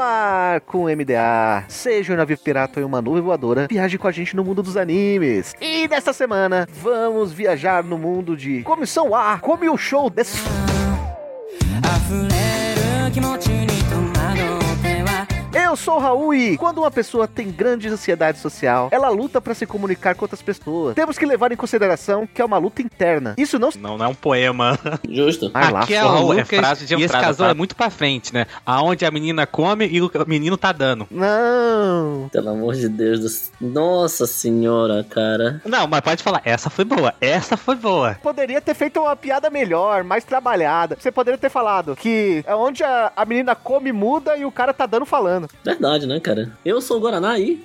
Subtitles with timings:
[0.00, 1.64] ar com o MDA.
[1.68, 4.76] Seja um navio pirata ou uma nuvem voadora, viaje com a gente no mundo dos
[4.76, 5.54] animes.
[5.60, 10.38] E nesta semana, vamos viajar no mundo de Comissão A, Come o Show desse...
[11.86, 13.69] 溢れる気持ちに戸惑っては
[15.71, 19.53] Eu sou o Raul e quando uma pessoa tem grande ansiedade social, ela luta para
[19.53, 20.93] se comunicar com outras pessoas.
[20.95, 23.35] Temos que levar em consideração que é uma luta interna.
[23.37, 23.69] Isso não...
[23.79, 24.77] Não, não é um poema.
[25.09, 25.49] Justo.
[25.49, 25.79] Vai lá.
[25.83, 27.51] Aqui é, Lucas, é frase de e esse casal tá?
[27.51, 28.47] é muito pra frente, né?
[28.65, 31.07] Aonde a menina come e o menino tá dando.
[31.09, 32.27] Não.
[32.33, 35.61] Pelo amor de Deus do c- Nossa senhora, cara.
[35.63, 38.17] Não, mas pode falar, essa foi boa, essa foi boa.
[38.21, 40.97] Poderia ter feito uma piada melhor, mais trabalhada.
[40.99, 44.73] Você poderia ter falado que é onde a, a menina come muda e o cara
[44.73, 45.47] tá dando falando.
[45.63, 46.51] Verdade, né, cara?
[46.65, 47.63] Eu sou o Guaraná aí.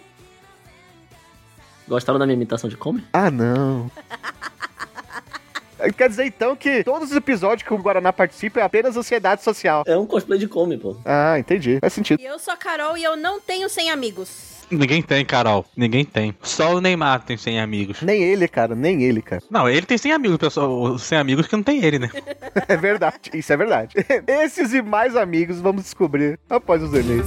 [1.88, 3.04] Gostaram da minha imitação de come?
[3.12, 3.90] Ah, não.
[5.96, 9.84] Quer dizer então que todos os episódios que o Guaraná participa é apenas ansiedade social.
[9.86, 10.96] É um cosplay de come, pô.
[11.04, 11.78] Ah, entendi.
[11.80, 12.20] Faz sentido.
[12.20, 14.55] E eu sou a Carol e eu não tenho 100 amigos.
[14.70, 15.64] Ninguém tem, Carol.
[15.76, 16.34] Ninguém tem.
[16.42, 18.02] Só o Neymar tem 100 amigos.
[18.02, 19.42] Nem ele, cara, nem ele, cara.
[19.50, 20.82] Não, ele tem 100 amigos, pessoal.
[20.82, 22.10] Os 100 amigos que não tem ele, né?
[22.68, 23.94] É verdade, isso é verdade.
[24.26, 27.26] Esses e mais amigos vamos descobrir após os e-mails.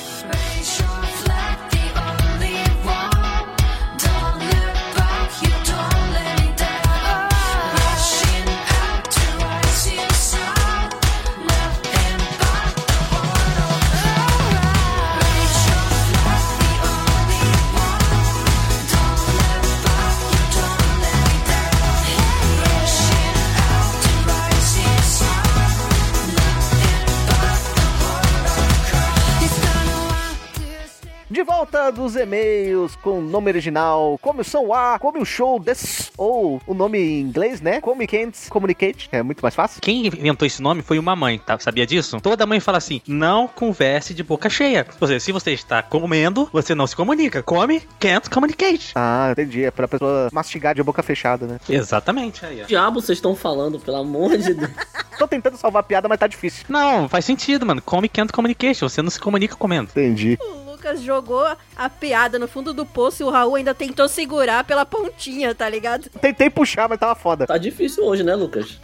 [31.91, 36.99] Dos e-mails com o nome original, Comissão A, Come o Show This, ou o nome
[36.99, 37.81] em inglês, né?
[37.81, 39.81] Come Can't Communicate, é muito mais fácil.
[39.81, 41.57] Quem inventou esse nome foi uma mãe, tá?
[41.59, 42.19] Sabia disso?
[42.21, 44.85] Toda mãe fala assim: não converse de boca cheia.
[44.99, 47.43] Ou seja, se você está comendo, você não se comunica.
[47.43, 48.91] Come, can't communicate.
[48.95, 51.59] Ah, entendi, é pra pessoa mastigar de boca fechada, né?
[51.69, 52.45] Exatamente.
[52.45, 52.63] Aí, ó.
[52.63, 54.71] Que diabo vocês estão falando, pelo amor de Deus?
[55.17, 56.65] Tô tentando salvar a piada, mas tá difícil.
[56.69, 57.81] Não, faz sentido, mano.
[57.81, 58.81] Come, can't communicate.
[58.81, 59.89] Você não se comunica comendo.
[59.91, 60.37] Entendi.
[60.81, 61.45] Lucas jogou
[61.77, 65.69] a piada no fundo do poço e o Raul ainda tentou segurar pela pontinha, tá
[65.69, 66.09] ligado?
[66.19, 67.45] Tentei puxar, mas tava foda.
[67.45, 68.79] Tá difícil hoje, né, Lucas?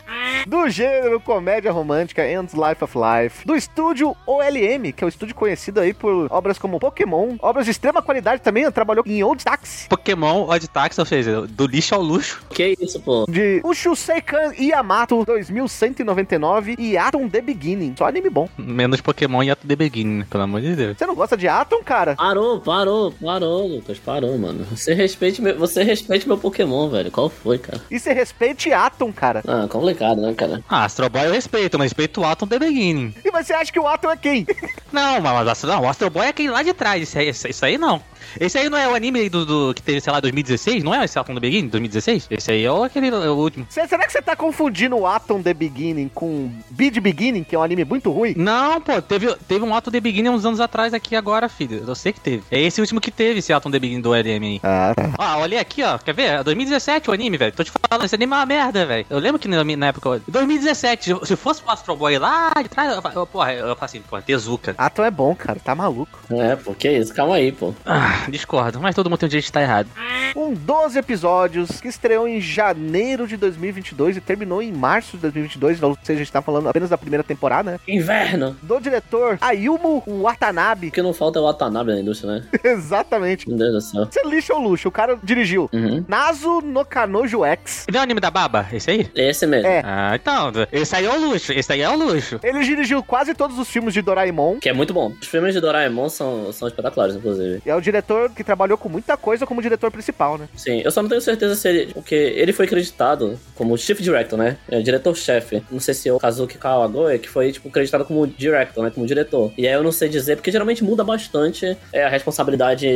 [0.45, 3.47] Do gênero comédia romântica Ends Life of Life.
[3.47, 7.35] Do estúdio OLM, que é o estúdio conhecido aí por obras como Pokémon.
[7.41, 9.89] Obras de extrema qualidade também, trabalhou em Old Taxi.
[9.89, 12.45] Pokémon Odd Taxi, ou seja, do lixo ao luxo.
[12.51, 13.25] Que isso, pô?
[13.27, 17.95] De Ushuseikan Yamato 2199 e Atom The Beginning.
[17.97, 18.47] Só anime bom.
[18.55, 20.97] Menos Pokémon e Ato The Beginning, pelo amor de Deus.
[20.97, 22.15] Você não gosta de Atom, cara?
[22.15, 24.65] Parou, parou, parou, Lucas, parou, mano.
[24.65, 27.09] Você respeite meu, você respeite meu Pokémon, velho.
[27.09, 27.81] Qual foi, cara?
[27.89, 29.41] E você respeite Atom, cara.
[29.47, 30.61] Ah, complicado, né, cara?
[30.67, 33.15] Ah, Astro Boy eu respeito, mas respeito o Atom The Beginning.
[33.23, 34.45] E você acha que o Atom é quem?
[34.91, 37.01] Não, mas Astro, não, o Astro Boy é aquele lá de trás.
[37.01, 38.01] Isso aí, isso aí não.
[38.39, 40.83] Esse aí não é o anime do, do- que teve, sei lá, 2016?
[40.83, 42.27] Não é esse Atom the Beginning, 2016?
[42.29, 43.65] Esse aí é o, aquele, é o último.
[43.69, 47.59] Cê- será que você tá confundindo o Atom The Beginning com Bid Beginning, que é
[47.59, 48.33] um anime muito ruim?
[48.37, 51.83] Não, pô, teve, teve um Atom the Beginning uns anos atrás aqui agora, filho.
[51.87, 52.43] Eu sei que teve.
[52.51, 54.59] É esse último que teve, esse Atom the Beginning do LM aí.
[54.63, 55.11] Ah, tá.
[55.17, 55.97] Ó, olhei aqui, ó.
[55.97, 56.23] Quer ver?
[56.23, 57.51] É 2017 o anime, velho.
[57.53, 59.05] Tô te falando, esse anime é uma merda, velho.
[59.09, 60.21] Eu lembro que na, na época.
[60.27, 64.01] 2017, se fosse o Astro Boy lá de trás, eu, eu, porra, eu falo assim,
[64.01, 64.75] pô, Tezuka.
[64.77, 66.17] Atom é bom, cara, tá maluco.
[66.31, 67.13] É, pô, que isso?
[67.13, 67.73] Calma aí, pô.
[67.85, 69.87] Ah, discordo, mas todo mundo tem um dia de estar errado.
[70.33, 75.81] Com 12 episódios, que estreou em janeiro de 2022 e terminou em março de 2022,
[75.83, 77.79] ou seja, a gente tá falando apenas da primeira temporada, né?
[77.87, 78.55] Inverno!
[78.61, 80.87] Do diretor Ayumu Watanabe.
[80.87, 82.43] O que não falta é o Watanabe na indústria, né?
[82.63, 83.47] Exatamente.
[83.47, 84.05] Meu Deus do céu.
[84.09, 86.03] Você lixa ou luxo, o cara dirigiu Uhum.
[86.07, 87.85] Nazo no Kanojo X.
[87.91, 88.67] Não é o anime da Baba?
[88.71, 89.09] Esse aí?
[89.15, 89.67] Esse mesmo.
[89.67, 89.81] É.
[89.83, 92.39] Ah, então, esse aí é o luxo, esse aí é o luxo.
[92.43, 94.57] Ele dirigiu quase todos os filmes de Doraemon.
[94.59, 95.11] Que é muito bom.
[95.21, 97.61] Os filmes de Doraemon são, são espetaculares, inclusive.
[97.65, 100.47] E é o diretor que trabalhou com muita coisa como diretor principal, né?
[100.55, 101.93] Sim, eu só não tenho certeza se ele.
[101.93, 104.57] Porque ele foi acreditado como Chief Director, né?
[104.69, 105.63] É, diretor-chefe.
[105.71, 108.91] Não sei se é o Kazuki Kawagoe, que foi, tipo, acreditado como Director, né?
[108.93, 109.51] Como diretor.
[109.57, 112.87] E aí eu não sei dizer, porque geralmente muda bastante é, a responsabilidade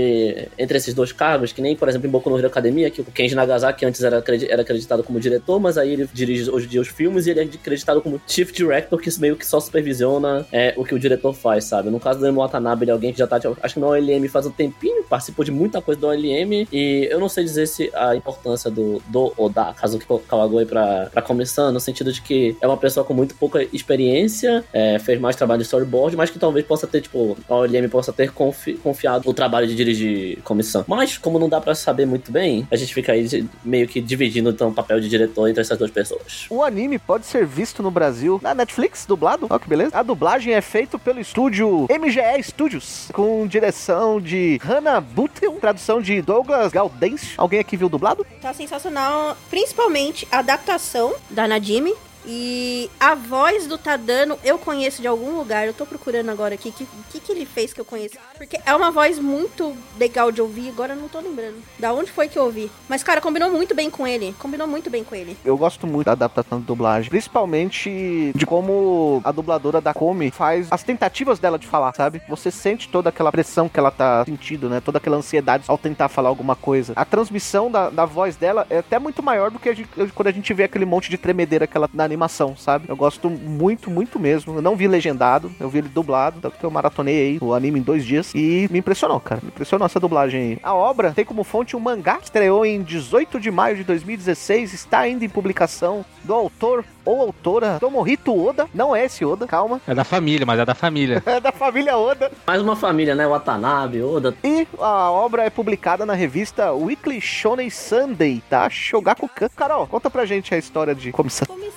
[0.57, 3.05] entre esses dois cargos, que nem, por exemplo, em Boku no Hero Academia, que o
[3.05, 6.81] Kenji Nagasaki antes era, era acreditado como diretor, mas aí ele dirige hoje em dia
[6.81, 10.73] os filmes e ele é acreditado como Chief Director, que meio que só supervisiona é,
[10.77, 11.89] o que o diretor faz, sabe?
[11.89, 13.87] No caso do Emo Watanabe, ele é alguém que já tá, tipo, acho que na
[13.87, 17.67] OLM faz um tempinho, participou de muita coisa da OLM, e eu não sei dizer
[17.67, 22.55] se a importância do, do Oda Kazuki Kawagoe pra, pra comissão, no sentido de que
[22.61, 26.39] é uma pessoa com muito pouca experiência, é, fez mais trabalho de storyboard, mas que
[26.39, 30.83] talvez possa ter, tipo, a OLM possa ter confi- confiado o trabalho de dirigir comissão.
[30.87, 34.01] Mas, como não dá pra saber muito bem, a gente fica aí de- meio que
[34.01, 36.45] dividindo então o papel de diretor entre essas duas pessoas.
[36.49, 39.47] O anime pode ser visto no Brasil na Netflix, dublado.
[39.49, 39.91] Ó, que beleza.
[39.93, 46.23] A dublagem é feita pelo estúdio MGE Studios, com direção de Hannah Buttel, tradução de
[46.23, 47.35] Douglas Gaudêncio.
[47.37, 48.25] Alguém aqui viu dublado?
[48.41, 51.93] Tá sensacional, principalmente a adaptação da Najimi.
[52.25, 55.65] E a voz do Tadano eu conheço de algum lugar.
[55.65, 56.69] Eu tô procurando agora aqui.
[56.69, 58.15] O que, que, que ele fez que eu conheço?
[58.37, 60.69] Porque é uma voz muito legal de ouvir.
[60.69, 61.55] Agora eu não tô lembrando.
[61.79, 62.69] Da onde foi que eu ouvi?
[62.87, 64.35] Mas, cara, combinou muito bem com ele.
[64.39, 65.35] Combinou muito bem com ele.
[65.43, 70.67] Eu gosto muito da adaptação de dublagem, principalmente de como a dubladora da Komi faz
[70.71, 72.21] as tentativas dela de falar, sabe?
[72.29, 74.79] Você sente toda aquela pressão que ela tá sentindo, né?
[74.79, 76.93] Toda aquela ansiedade ao tentar falar alguma coisa.
[76.95, 80.27] A transmissão da, da voz dela é até muito maior do que a gente- quando
[80.27, 82.85] a gente vê aquele monte de tremedeira que ela na animação, sabe?
[82.87, 84.55] Eu gosto muito, muito mesmo.
[84.55, 87.79] Eu não vi legendado, eu vi ele dublado, tanto que eu maratonei aí o anime
[87.79, 89.41] em dois dias e me impressionou, cara.
[89.41, 90.59] Me impressionou essa dublagem aí.
[90.61, 94.99] A obra tem como fonte um mangá, estreou em 18 de maio de 2016, está
[94.99, 98.67] ainda em publicação do autor ou autora Tomohito Oda.
[98.73, 99.81] Não é esse Oda, calma.
[99.87, 101.23] É da família, mas é da família.
[101.31, 102.29] É da família Oda.
[102.45, 103.25] Mais uma família, né?
[103.25, 104.35] Watanabe, Oda.
[104.43, 108.69] E a obra é publicada na revista Weekly Shonen Sunday, tá?
[108.69, 109.49] Shogakukan.
[109.55, 111.47] Carol, conta pra gente a história de comissão.
[111.47, 111.70] Comissão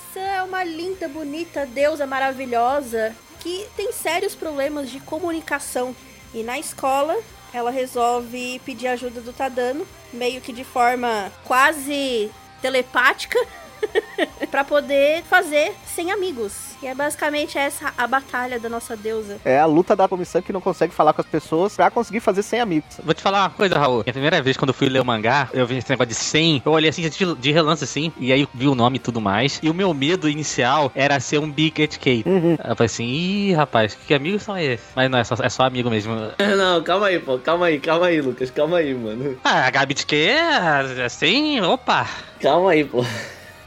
[0.65, 5.95] linda, bonita deusa maravilhosa que tem sérios problemas de comunicação.
[6.33, 7.15] E na escola,
[7.53, 12.29] ela resolve pedir ajuda do Tadano, meio que de forma quase
[12.61, 13.39] telepática,
[14.55, 16.77] pra poder fazer sem amigos.
[16.81, 19.37] E é basicamente essa a batalha da nossa deusa.
[19.43, 22.41] É a luta da comissão que não consegue falar com as pessoas pra conseguir fazer
[22.41, 23.01] sem amigos.
[23.03, 23.99] Vou te falar uma coisa, Raul.
[23.99, 26.61] A primeira vez quando eu fui ler o mangá, eu vi esse negócio de 100.
[26.65, 29.59] Eu olhei assim, de, de relance assim, e aí vi o nome e tudo mais.
[29.61, 32.23] E o meu medo inicial era ser um Big Cat K.
[32.25, 32.51] Uhum.
[32.51, 34.87] Eu falei assim, ih, rapaz, que amigos são esses?
[34.95, 36.15] Mas não, é só, é só amigo mesmo.
[36.55, 37.37] Não, calma aí, pô.
[37.39, 38.49] Calma aí, calma aí, Lucas.
[38.51, 39.37] Calma aí, mano.
[39.43, 42.07] Ah, a Gabi de K é assim, opa.
[42.39, 43.03] Calma aí, pô.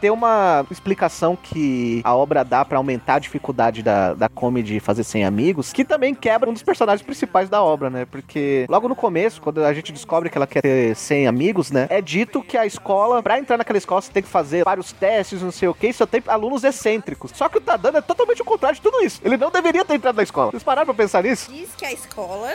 [0.00, 4.78] Tem uma explicação que a obra dá pra aumentar a dificuldade da, da Come de
[4.80, 8.04] fazer sem amigos, que também quebra um dos personagens principais da obra, né?
[8.04, 11.86] Porque logo no começo, quando a gente descobre que ela quer ter 100 amigos, né?
[11.90, 15.42] É dito que a escola, pra entrar naquela escola, você tem que fazer vários testes,
[15.42, 17.32] não sei o que, só tem alunos excêntricos.
[17.34, 19.20] Só que o Tadano é totalmente o contrário de tudo isso.
[19.24, 20.50] Ele não deveria ter entrado na escola.
[20.50, 21.50] Vocês pararam pra pensar nisso?
[21.52, 22.52] Diz que a escola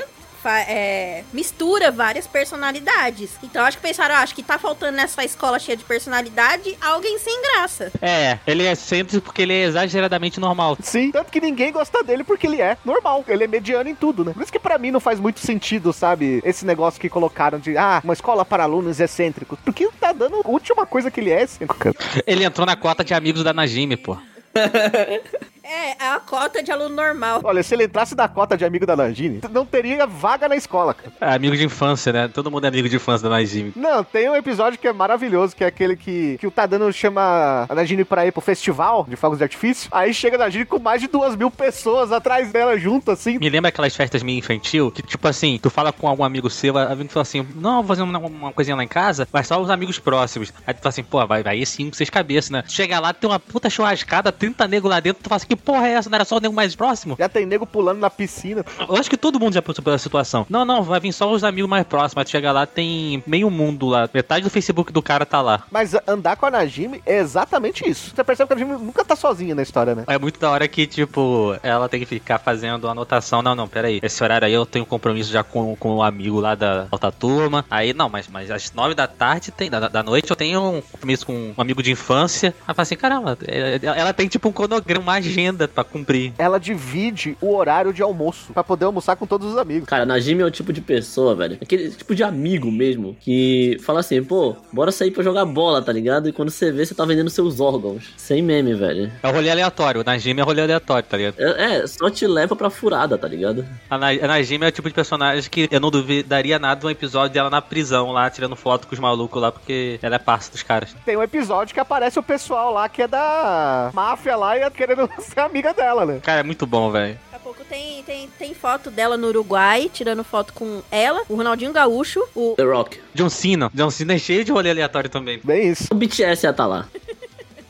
[0.50, 3.32] é, mistura várias personalidades.
[3.44, 7.18] Então acho que pensaram, ah, acho que tá faltando nessa escola cheia de personalidade alguém
[7.20, 7.92] sem graça.
[8.02, 10.78] É, ele é excêntrico porque ele é exageradamente normal.
[10.82, 11.12] Sim.
[11.12, 13.24] Tanto que ninguém gosta dele porque ele é normal.
[13.28, 14.34] Ele é mediano em tudo, né?
[14.34, 16.42] Por isso que pra mim não faz muito sentido, sabe?
[16.44, 19.60] Esse negócio que colocaram de, ah, uma escola para alunos excêntricos.
[19.64, 21.94] Porque tá dando a última coisa que ele é excêntrico.
[22.26, 24.18] Ele entrou na cota de amigos da Najime, pô.
[25.64, 27.40] É, é a cota de aluno normal.
[27.44, 30.94] Olha, se ele entrasse na cota de amigo da Nangini, não teria vaga na escola,
[30.94, 31.12] cara.
[31.22, 32.28] É amigo de infância, né?
[32.28, 33.72] Todo mundo é amigo de infância da Najimi.
[33.76, 37.66] Não, tem um episódio que é maravilhoso, que é aquele que, que o Tadano chama
[37.70, 39.90] a Nagini pra ir pro festival de fogos de artifício.
[39.92, 43.38] Aí chega a Nagini com mais de duas mil pessoas atrás dela junto, assim.
[43.38, 46.78] Me lembra aquelas festas meio infantil, que tipo assim, tu fala com algum amigo seu,
[46.78, 49.70] amigo fala assim, não, vou fazer uma, uma coisinha lá em casa, mas só os
[49.70, 50.52] amigos próximos.
[50.68, 52.64] Aí tu fala assim, pô, vai, vai aí cinco, seis cabeças, né?
[52.68, 55.88] Chega lá, tem uma puta churrascada, 30 nego lá dentro, tu fala assim, que porra
[55.88, 56.10] é essa?
[56.10, 57.16] Não era só o nego mais próximo?
[57.20, 58.66] Já tem nego pulando na piscina.
[58.88, 60.46] Eu acho que todo mundo já passou pela situação.
[60.50, 62.18] Não, não, vai vir só os amigos mais próximos.
[62.22, 64.10] Aí tu chega lá, tem meio mundo lá.
[64.14, 65.64] Metade do Facebook do cara tá lá.
[65.72, 68.12] Mas andar com a Najimi é exatamente isso.
[68.16, 70.04] Você percebe que a Najimi nunca tá sozinha na história, né?
[70.08, 73.42] É muito da hora que, tipo, ela tem que ficar fazendo anotação.
[73.42, 74.00] Não, não, peraí.
[74.02, 77.12] Esse horário aí eu tenho um compromisso já com, com um amigo lá da outra
[77.12, 77.66] turma.
[77.70, 80.82] Aí, não, mas, mas às nove da tarde, tem, da, da noite, eu tenho um
[80.82, 82.54] compromisso com um amigo de infância.
[82.68, 85.43] Aí fala assim, caramba, é- ela tem tipo um cronograma, uma agenda
[85.74, 86.34] pra cumprir.
[86.38, 89.88] Ela divide o horário de almoço pra poder almoçar com todos os amigos.
[89.88, 91.58] Cara, Najimi é o tipo de pessoa, velho.
[91.62, 93.16] Aquele tipo de amigo mesmo.
[93.20, 96.30] Que fala assim, pô, bora sair pra jogar bola, tá ligado?
[96.30, 98.14] E quando você vê, você tá vendendo seus órgãos.
[98.18, 99.12] Sem meme, velho.
[99.22, 100.02] É o rolê aleatório.
[100.02, 101.36] O Najimi é rolê aleatório, tá ligado?
[101.40, 103.66] É, é, só te leva pra furada, tá ligado?
[103.90, 106.86] A, Na, a Najimi é o tipo de personagem que eu não duvidaria nada de
[106.88, 110.20] um episódio dela na prisão lá, tirando foto com os malucos lá, porque ela é
[110.20, 110.96] parça dos caras.
[111.06, 114.70] Tem um episódio que aparece o pessoal lá que é da máfia lá e é
[114.70, 116.20] querendo ser amiga dela, né?
[116.22, 117.18] Cara, é muito bom, velho.
[117.32, 121.36] Daqui a pouco tem, tem, tem foto dela no Uruguai, tirando foto com ela, o
[121.36, 122.54] Ronaldinho Gaúcho, o.
[122.56, 123.00] The Rock.
[123.14, 123.72] John Cena.
[123.74, 125.40] John Cena é cheio de rolê aleatório também.
[125.44, 125.88] Bem isso.
[125.92, 126.88] O BTS ia tá lá.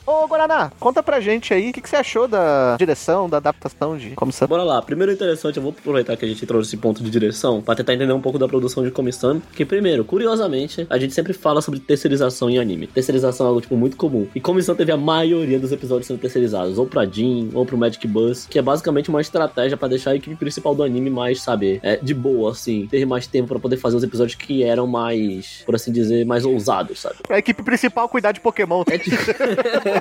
[0.06, 3.96] Ô, Guaraná, conta pra gente aí o que, que você achou da direção, da adaptação
[3.96, 4.46] de comissão.
[4.46, 4.82] Bora lá.
[4.82, 7.94] Primeiro interessante, eu vou aproveitar que a gente trouxe esse ponto de direção pra tentar
[7.94, 9.40] entender um pouco da produção de comissão.
[9.54, 12.86] Que primeiro, curiosamente, a gente sempre fala sobre terceirização em anime.
[12.86, 14.26] Terceirização é algo tipo muito comum.
[14.34, 18.06] E comissão teve a maioria dos episódios sendo terceirizados, ou pra Jin, ou pro Magic
[18.06, 21.80] Bus, que é basicamente uma estratégia pra deixar a equipe principal do anime mais, sabe,
[21.82, 25.62] é, de boa, assim, ter mais tempo pra poder fazer os episódios que eram mais,
[25.64, 27.16] por assim dizer, mais ousados, sabe?
[27.30, 28.84] A equipe principal cuidar de Pokémon.
[28.90, 29.14] É tipo-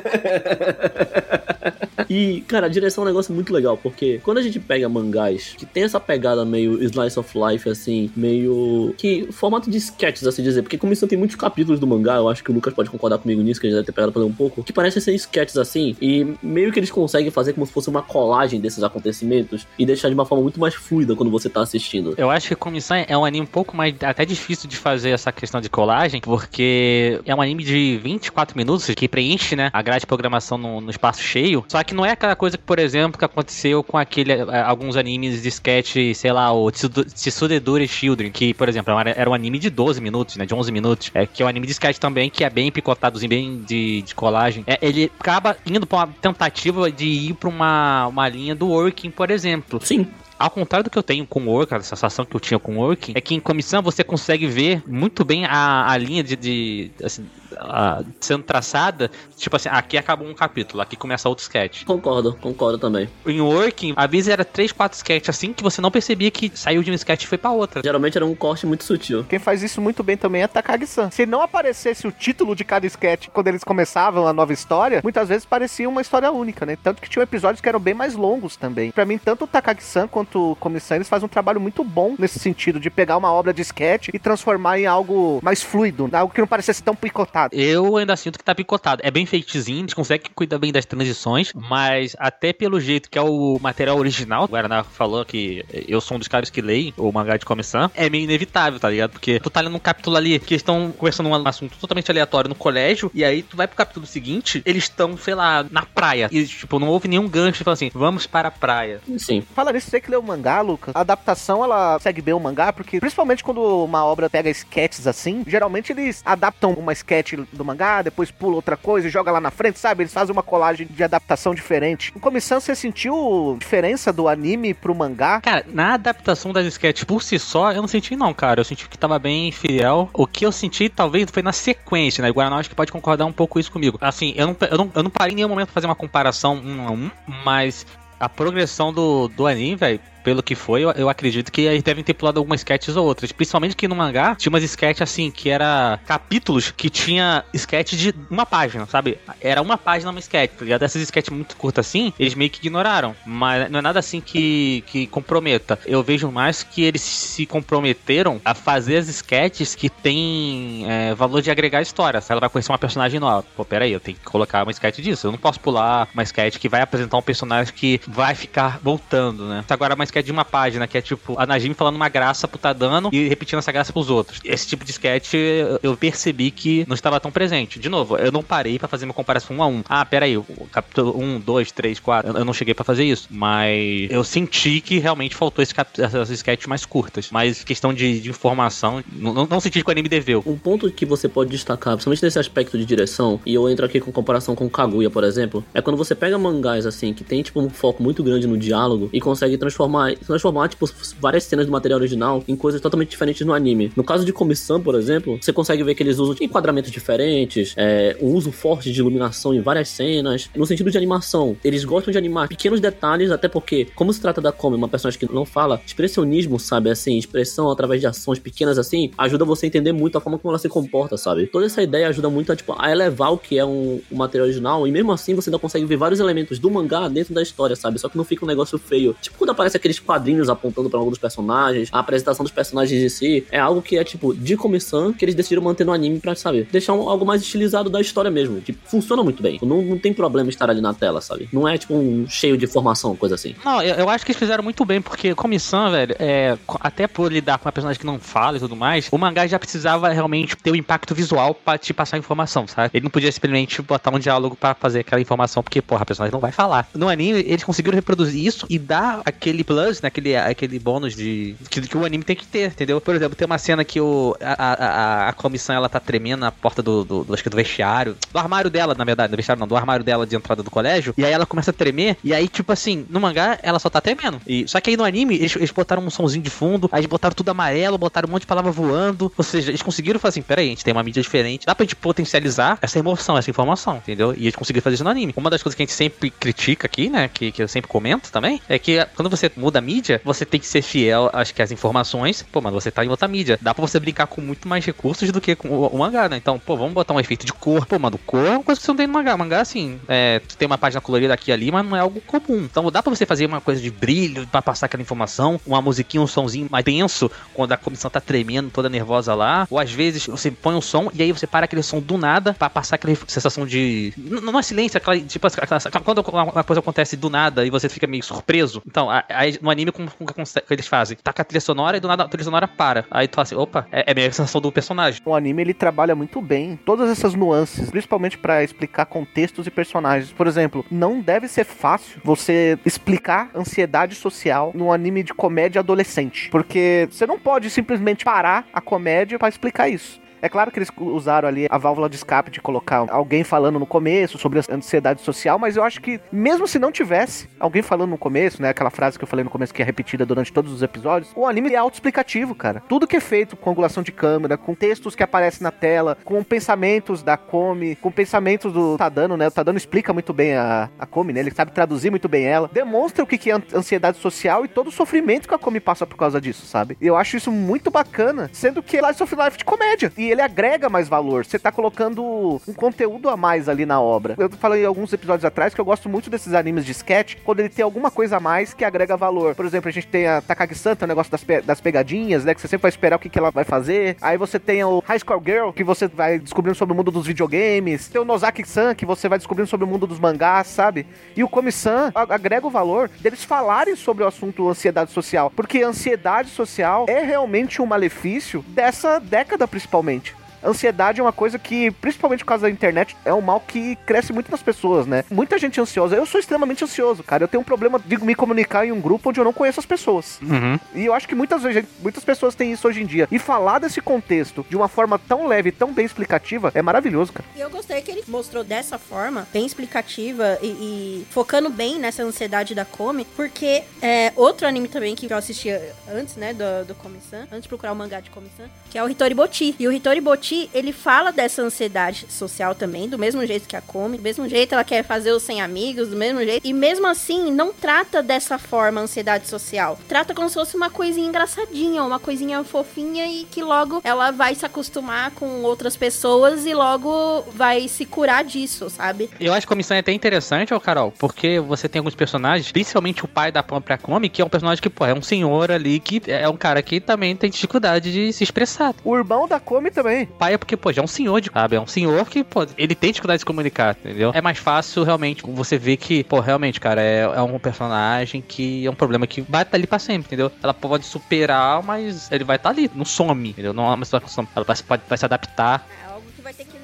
[2.09, 5.55] e, cara, a direção é um negócio muito legal, porque quando a gente pega mangás
[5.57, 8.93] que tem essa pegada meio slice of life, assim, meio.
[8.97, 12.29] que formato de sketches, assim dizer, porque como isso tem muitos capítulos do mangá, eu
[12.29, 14.21] acho que o Lucas pode concordar comigo nisso, que a gente deve ter pegado pra
[14.21, 17.65] ler um pouco, que parece ser sketches assim, e meio que eles conseguem fazer como
[17.65, 21.31] se fosse uma colagem desses acontecimentos e deixar de uma forma muito mais fluida quando
[21.31, 22.13] você tá assistindo.
[22.17, 25.31] Eu acho que Comissão é um anime um pouco mais até difícil de fazer essa
[25.31, 29.99] questão de colagem, porque é um anime de 24 minutos que preenche, né, a grade
[30.01, 31.63] de programação no, no espaço cheio.
[31.67, 34.95] Só que não é aquela coisa que, por exemplo, que aconteceu com aquele eh, alguns
[34.95, 39.59] animes de sketch, sei lá, o Tsudedure Children, que, por exemplo, era- era um anime
[39.59, 42.29] de 12 minutos, né, de 11 minutos, é que é um anime de sketch também
[42.29, 44.63] que é bem picotadozinho, bem de, de colagem.
[44.67, 49.11] É, ele acaba indo pra uma tentativa de ir pra uma, uma linha do working,
[49.11, 49.79] por exemplo.
[49.83, 50.07] Sim,
[50.39, 52.75] Ao contrário do que eu tenho com o Work, a sensação que eu tinha com
[52.77, 56.35] o Working, é que em comissão você consegue ver muito bem a, a linha de,
[56.35, 57.25] de assim,
[57.59, 59.09] a- sendo traçada.
[59.37, 61.83] Tipo assim, aqui acabou um capítulo, aqui começa outro sketch.
[61.85, 63.09] concordo, concordo também.
[63.25, 66.81] Em Working, às vezes era 3, 4 sketches assim que você não percebia que saiu
[66.83, 67.81] de um sketch e foi pra outra.
[67.83, 69.23] Geralmente era um corte muito sutil.
[69.27, 71.09] Quem faz isso muito bem também é Takagi-san.
[71.11, 75.29] Se não aparecesse o título de cada sketch quando eles começavam a nova história, muitas
[75.29, 76.77] vezes parecia uma história única, né?
[76.81, 78.91] Tanto que tinham episódios que eram bem mais longos também.
[78.91, 82.39] Pra mim, tanto o Takagi-san quanto o Comissão, eles fazem um trabalho muito bom nesse
[82.39, 86.39] sentido, de pegar uma obra de sketch e transformar em algo mais fluido, algo que
[86.41, 87.42] não parecesse tão picotado.
[87.51, 89.01] Eu ainda sinto que tá picotado.
[89.03, 93.21] É bem feitozinho, eles conseguem cuidar bem das transições, mas até pelo jeito que é
[93.21, 97.11] o material original, o Guaraná falou que eu sou um dos caras que leem o
[97.11, 99.11] mangá de comissão, é meio inevitável, tá ligado?
[99.11, 102.49] Porque tu tá lendo um capítulo ali que eles estão conversando um assunto totalmente aleatório
[102.49, 106.29] no colégio, e aí tu vai pro capítulo seguinte, eles estão, sei lá, na praia.
[106.31, 109.01] E, tipo, não houve nenhum gancho falando assim, vamos para a praia.
[109.17, 109.43] Sim.
[109.53, 110.95] Fala nisso, você que leu o mangá, Lucas.
[110.95, 115.43] A adaptação, ela segue bem o mangá, porque principalmente quando uma obra pega sketches assim,
[115.47, 119.51] geralmente eles adaptam uma sketch do mangá, depois pula outra coisa e joga lá na
[119.51, 120.03] frente, sabe?
[120.03, 122.11] Eles fazem uma colagem de adaptação diferente.
[122.15, 125.41] Em comissão, você sentiu diferença do anime pro mangá?
[125.41, 128.61] Cara, na adaptação das sketches por si só, eu não senti não, cara.
[128.61, 130.09] Eu senti que tava bem fiel.
[130.13, 132.29] O que eu senti, talvez, foi na sequência, né?
[132.29, 133.97] O Guaraná acho que pode concordar um pouco isso comigo.
[134.01, 136.55] Assim, eu não, eu não, eu não parei em nenhum momento pra fazer uma comparação
[136.55, 137.11] um a um,
[137.43, 137.85] mas
[138.19, 142.03] a progressão do, do anime, velho, pelo que foi, eu, eu acredito que eles devem
[142.03, 143.31] ter pulado algumas sketches ou outras.
[143.31, 148.13] Principalmente que no mangá tinha umas sketches assim, que era capítulos que tinha sketch de
[148.29, 149.17] uma página, sabe?
[149.41, 150.83] Era uma página uma sketch, tá ligado?
[150.83, 153.15] Essas sketches muito curtas assim, eles meio que ignoraram.
[153.25, 155.79] Mas não é nada assim que, que comprometa.
[155.85, 161.41] Eu vejo mais que eles se comprometeram a fazer as sketches que tem é, valor
[161.41, 162.21] de agregar história.
[162.21, 163.45] Se ela vai conhecer uma personagem nova.
[163.55, 165.27] Pô, peraí, eu tenho que colocar uma sketch disso.
[165.27, 169.47] Eu não posso pular uma sketch que vai apresentar um personagem que vai ficar voltando,
[169.47, 169.63] né?
[169.69, 172.59] Agora, uma sketch de uma página, que é tipo a Najimi falando uma graça pro
[172.59, 174.39] Tadano e repetindo essa graça pros outros.
[174.43, 175.33] Esse tipo de sketch
[175.81, 177.79] eu- percebi que não estava tão presente.
[177.79, 179.83] De novo, eu não parei pra fazer uma comparação um a um.
[179.87, 180.37] Ah, peraí,
[180.71, 182.37] capítulo 1, 2, 3, 4.
[182.37, 183.27] Eu não cheguei pra fazer isso.
[183.31, 187.29] Mas eu senti que realmente faltou esse cap- essas sketches mais curtas.
[187.31, 190.43] Mas questão de, de informação, não, não, não senti que o anime deveu.
[190.45, 193.99] Um ponto que você pode destacar, principalmente nesse aspecto de direção, e eu entro aqui
[193.99, 197.61] com comparação com Kaguya, por exemplo, é quando você pega mangás assim, que tem tipo
[197.61, 201.99] um foco muito grande no diálogo e consegue transformar, transformar tipo várias cenas do material
[201.99, 203.91] original em coisas totalmente diferentes no anime.
[203.95, 208.17] No caso de Comissão, por exemplo, você consegue ver que eles usam enquadramentos diferentes, é,
[208.21, 210.49] um uso forte de iluminação em várias cenas.
[210.55, 214.41] No sentido de animação, eles gostam de animar pequenos detalhes, até porque, como se trata
[214.41, 218.77] da Komi, uma personagem que não fala, expressionismo, sabe, assim, expressão através de ações pequenas
[218.77, 221.47] assim, ajuda você a entender muito a forma como ela se comporta, sabe?
[221.47, 224.47] Toda essa ideia ajuda muito a, tipo, a elevar o que é um, um material
[224.47, 227.75] original, e mesmo assim você ainda consegue ver vários elementos do mangá dentro da história,
[227.75, 227.99] sabe?
[227.99, 229.15] Só que não fica um negócio feio.
[229.21, 233.09] Tipo, quando aparece aqueles quadrinhos apontando pra algum dos personagens, a apresentação dos personagens em
[233.09, 236.35] si, é algo que é, tipo, de comissão que eles decidiram manter no anime pra,
[236.35, 238.59] sabe, deixar um- algo mais estilizado da história mesmo.
[238.61, 239.59] Tipo, funciona muito bem.
[239.61, 241.47] Não, não tem problema estar ali na tela, sabe?
[241.51, 243.55] Não é, tipo, um cheio de informação, coisa assim.
[243.63, 247.31] Não, eu, eu acho que eles fizeram muito bem, porque comissão, velho, é, até por
[247.31, 250.55] lidar com uma personagem que não fala e tudo mais, o mangá já precisava realmente
[250.55, 252.91] ter o impacto visual pra te passar informação, sabe?
[252.93, 256.33] Ele não podia simplesmente botar um diálogo pra fazer aquela informação, porque, porra, a personagem
[256.33, 256.87] não vai falar.
[256.93, 261.55] No anime, eles conseguiram reproduzir isso e dar aquele plus, né, aquele, aquele bônus de
[261.69, 262.99] que, que o anime tem que ter, entendeu?
[263.01, 266.51] Por exemplo, tem uma cena que o, a, a, a- comissão ela tá tremendo na
[266.51, 269.59] porta do, do, do, acho que do vestiário, do armário dela, na verdade, do vestiário
[269.59, 272.33] não, do armário dela de entrada do colégio, e aí ela começa a tremer, e
[272.33, 274.39] aí, tipo assim, no mangá ela só tá tremendo.
[274.47, 277.35] E, só que aí no anime eles, eles botaram um somzinho de fundo, aí botaram
[277.35, 280.67] tudo amarelo, botaram um monte de palavra voando, ou seja, eles conseguiram fazer assim, peraí,
[280.67, 284.33] a gente tem uma mídia diferente, dá pra gente potencializar essa emoção, essa informação, entendeu?
[284.37, 285.33] E eles conseguiram fazer isso no anime.
[285.35, 288.31] Uma das coisas que a gente sempre critica aqui, né, que, que eu sempre comento
[288.31, 291.61] também, é que quando você muda a mídia, você tem que ser fiel, acho que
[291.61, 294.67] às informações, pô, mano, você tá em outra mídia, dá pra você brincar com muito
[294.67, 296.37] mais recursos do que com o, o mangá, né?
[296.37, 298.85] Então, pô, vamos botar um efeito de cor, pô, mano, cor é uma coisa que
[298.85, 301.71] você não tem no mangá, mangá, assim, é, tem uma página colorida aqui e ali,
[301.71, 302.67] mas não é algo comum.
[302.69, 306.21] Então, dá pra você fazer uma coisa de brilho pra passar aquela informação, uma musiquinha,
[306.21, 310.25] um sonzinho mais tenso, quando a comissão tá tremendo, toda nervosa lá, ou às vezes
[310.25, 313.15] você põe um som e aí você para aquele som do nada pra passar aquela
[313.27, 314.13] sensação de.
[314.17, 318.07] Não é silêncio, aquela, tipo, aquela, quando uma coisa acontece do nada e você fica
[318.07, 318.81] meio surpreso.
[318.87, 321.17] Então, aí no anime, como, como que eles fazem?
[321.23, 323.05] Taca a trilha sonora e do nada a trilha sonora para.
[323.09, 325.21] Aí tu fala assim, opa, é, é meio a sensação do personagem.
[325.25, 330.31] O anime ele trabalha muito bem todas essas nuances, principalmente pra explicar contextos e personagens.
[330.33, 336.49] Por exemplo, não deve ser fácil você explicar ansiedade social num anime de comédia adolescente,
[336.49, 340.21] porque você não pode simplesmente parar a comédia pra explicar isso.
[340.43, 343.85] É claro que eles usaram ali a válvula de escape de colocar alguém falando no
[343.85, 348.09] começo sobre a ansiedade social, mas eu acho que mesmo se não tivesse alguém falando
[348.09, 350.73] no começo, né, aquela frase que eu falei no começo que é repetida durante todos
[350.73, 352.83] os episódios, o anime é autoexplicativo, cara.
[352.89, 356.43] Tudo que é feito com angulação de câmera, com textos que aparecem na tela, com
[356.43, 359.47] pensamentos da Komi, com pensamentos do Tadano, né?
[359.47, 361.39] O Tadano explica muito bem a, a Komi, né?
[361.39, 362.69] Ele sabe traduzir muito bem ela.
[362.73, 365.79] Demonstra o que que é an- ansiedade social e todo o sofrimento que a Komi
[365.79, 366.97] passa por causa disso, sabe?
[366.99, 370.11] E eu acho isso muito bacana, sendo que Life of Life de comédia.
[370.17, 371.45] E ele agrega mais valor.
[371.45, 374.35] Você tá colocando um conteúdo a mais ali na obra.
[374.37, 377.69] Eu falei alguns episódios atrás que eu gosto muito desses animes de sketch, quando ele
[377.69, 379.55] tem alguma coisa a mais que agrega valor.
[379.55, 382.53] Por exemplo, a gente tem a Takagi-san, o negócio das, pe- das pegadinhas, né?
[382.53, 384.17] Que você sempre vai esperar o que, que ela vai fazer.
[384.21, 387.25] Aí você tem o High Score Girl, que você vai descobrindo sobre o mundo dos
[387.27, 388.07] videogames.
[388.07, 391.05] Tem o Nozaki-san, que você vai descobrindo sobre o mundo dos mangás, sabe?
[391.35, 395.51] E o Komi-san agrega o valor deles falarem sobre o assunto ansiedade social.
[395.55, 400.22] Porque ansiedade social é realmente um malefício dessa década, principalmente.
[400.63, 404.31] Ansiedade é uma coisa que, principalmente por causa da internet, é um mal que cresce
[404.31, 405.23] muito nas pessoas, né?
[405.29, 406.15] Muita gente ansiosa.
[406.15, 407.43] Eu sou extremamente ansioso, cara.
[407.43, 409.85] Eu tenho um problema de me comunicar em um grupo onde eu não conheço as
[409.85, 410.39] pessoas.
[410.41, 410.79] Uhum.
[410.95, 413.27] E eu acho que muitas vezes, muitas pessoas têm isso hoje em dia.
[413.31, 417.47] E falar desse contexto de uma forma tão leve, tão bem explicativa, é maravilhoso, cara.
[417.55, 422.23] E eu gostei que ele mostrou dessa forma, bem explicativa e, e focando bem nessa
[422.23, 426.95] ansiedade da Komi, porque é outro anime também que eu assistia antes, né, do, do
[426.95, 429.75] Komi-san, antes de procurar o mangá de Komi-san, que é o Hitori Boti.
[429.79, 433.81] E o Hitori Boti, Ele fala dessa ansiedade social também, do mesmo jeito que a
[433.81, 436.65] Komi, do mesmo jeito ela quer fazer os sem amigos, do mesmo jeito.
[436.65, 439.97] E mesmo assim, não trata dessa forma a ansiedade social.
[440.07, 444.55] Trata como se fosse uma coisinha engraçadinha, uma coisinha fofinha e que logo ela vai
[444.55, 449.29] se acostumar com outras pessoas e logo vai se curar disso, sabe?
[449.39, 452.71] Eu acho que a comissão é até interessante, ó, Carol, porque você tem alguns personagens,
[452.71, 455.71] principalmente o pai da própria Komi, que é um personagem que, pô, é um senhor
[455.71, 458.93] ali que é um cara que também tem dificuldade de se expressar.
[459.03, 460.27] O irmão da Komi também.
[460.43, 461.77] O pai é porque, pô, já é um senhor de sabe?
[461.77, 464.31] É um senhor que, pô, ele tem dificuldade de se comunicar, entendeu?
[464.35, 468.85] É mais fácil realmente você ver que, pô, realmente, cara, é, é um personagem que
[468.85, 470.51] é um problema que vai estar ali pra sempre, entendeu?
[470.61, 473.71] Ela pode superar, mas ele vai estar ali, não some, entendeu?
[473.71, 474.45] Não é uma situação.
[474.53, 475.87] Ela vai, pode, vai se adaptar.
[476.03, 476.82] É algo que vai ter que?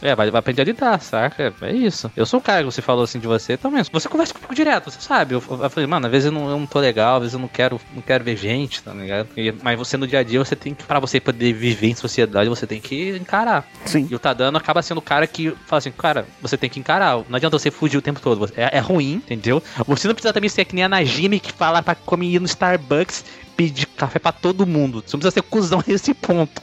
[0.00, 1.52] É, vai, vai aprender a lidar, saca?
[1.60, 2.10] É isso.
[2.16, 3.82] Eu sou um cara que você falou assim de você também.
[3.92, 5.34] Você conversa comigo direto, você sabe.
[5.34, 7.40] Eu, eu falei, mano, às vezes eu não, eu não tô legal, às vezes eu
[7.40, 9.28] não quero, não quero ver gente, tá ligado?
[9.36, 11.94] E- mas você no dia a dia, você tem que, pra você poder viver em
[11.94, 13.66] sociedade, você tem que encarar.
[13.84, 14.06] Sim.
[14.10, 17.16] E o Tadano acaba sendo o cara que fala assim, cara, você tem que encarar.
[17.28, 18.48] Não adianta você fugir o tempo todo.
[18.56, 19.62] É, é ruim, entendeu?
[19.86, 22.46] Você não precisa também ser que nem a Najime que fala pra comer ir no
[22.46, 23.24] Starbucks
[23.56, 25.02] pedir café pra todo mundo.
[25.04, 26.62] Você não precisa ser cuzão nesse ponto.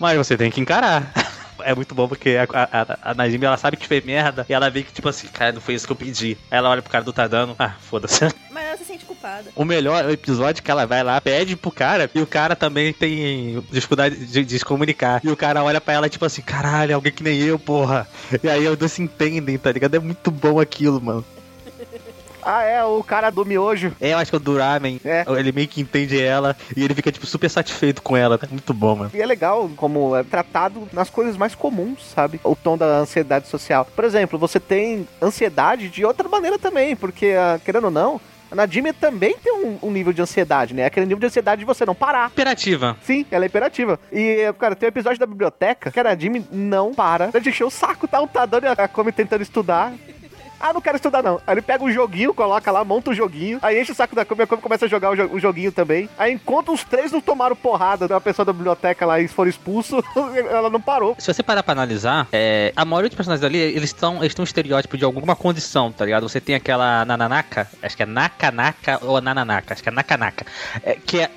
[0.00, 1.12] Mas você tem que encarar.
[1.66, 4.70] É muito bom porque a, a, a, Najime, ela sabe que fez merda e ela
[4.70, 6.38] vê que, tipo assim, cara, não foi isso que eu pedi.
[6.48, 8.24] Aí ela olha pro cara do Tadano, ah, foda-se.
[8.52, 9.50] Mas ela se sente culpada.
[9.56, 12.54] O melhor é o episódio que ela vai lá, pede pro cara, e o cara
[12.54, 15.20] também tem dificuldade de, de se comunicar.
[15.24, 18.06] E o cara olha pra ela, tipo assim, caralho, alguém que nem eu, porra.
[18.42, 19.96] E aí os dois se entendem, tá ligado?
[19.96, 21.24] É muito bom aquilo, mano.
[22.48, 23.92] Ah, é, o cara do miojo.
[24.00, 25.24] É, eu acho que o do Ramen, É.
[25.38, 28.38] ele meio que entende ela e ele fica, tipo, super satisfeito com ela.
[28.40, 29.10] É muito bom, mano.
[29.12, 32.40] E é legal como é tratado nas coisas mais comuns, sabe?
[32.44, 33.84] O tom da ansiedade social.
[33.96, 38.54] Por exemplo, você tem ansiedade de outra maneira também, porque, ah, querendo ou não, a
[38.54, 40.84] Nadine também tem um, um nível de ansiedade, né?
[40.84, 42.28] Aquele nível de ansiedade de você não parar.
[42.28, 42.96] Imperativa.
[43.02, 43.98] Sim, ela é imperativa.
[44.12, 47.70] E, cara, tem um episódio da biblioteca que a Nadine não para de encher o
[47.70, 48.20] saco, tá?
[48.20, 49.92] O Tadano e a Komi tentando estudar.
[50.60, 51.40] Ah, não quero estudar não.
[51.46, 53.58] Aí ele pega um joguinho, coloca lá, monta o joguinho.
[53.62, 56.08] Aí enche o saco da Komi, a começa a jogar o, jo- joguinho também.
[56.18, 60.02] Aí enquanto os três não tomaram porrada da pessoa da biblioteca lá e foram expulsos,
[60.50, 61.14] ela não parou.
[61.18, 64.42] Se você parar pra analisar, é, a maioria dos personagens ali, eles estão eles têm
[64.42, 66.28] um estereótipo de alguma condição, tá ligado?
[66.28, 70.46] Você tem aquela Nananaka, acho que é Nakanaka ou Nananaka, acho que é Nakanaka,
[70.82, 71.30] é, que é.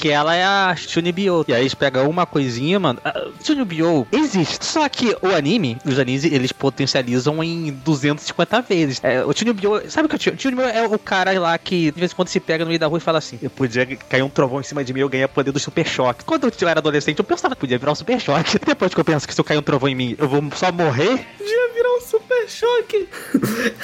[0.00, 1.44] Que ela é a Shunibyo.
[1.46, 2.98] E aí eles pegam uma coisinha, mano.
[3.04, 4.64] A Shunibyo existe.
[4.64, 9.00] Só que o anime, os animes, eles potencializam em 250 vezes.
[9.04, 10.64] É, o Shunibyo, sabe o que é o Shunibyo?
[10.64, 12.98] É o cara lá que de vez em quando se pega no meio da rua
[12.98, 15.28] e fala assim: Eu podia cair um trovão em cima de mim e eu ganhar
[15.28, 16.24] poder do super choque.
[16.24, 18.58] Quando eu era adolescente, eu pensava que podia virar um super choque.
[18.64, 20.72] Depois que eu penso que se eu cair um trovão em mim, eu vou só
[20.72, 21.26] morrer.
[21.36, 23.08] Podia virar um super choque.
[23.32, 23.74] Podia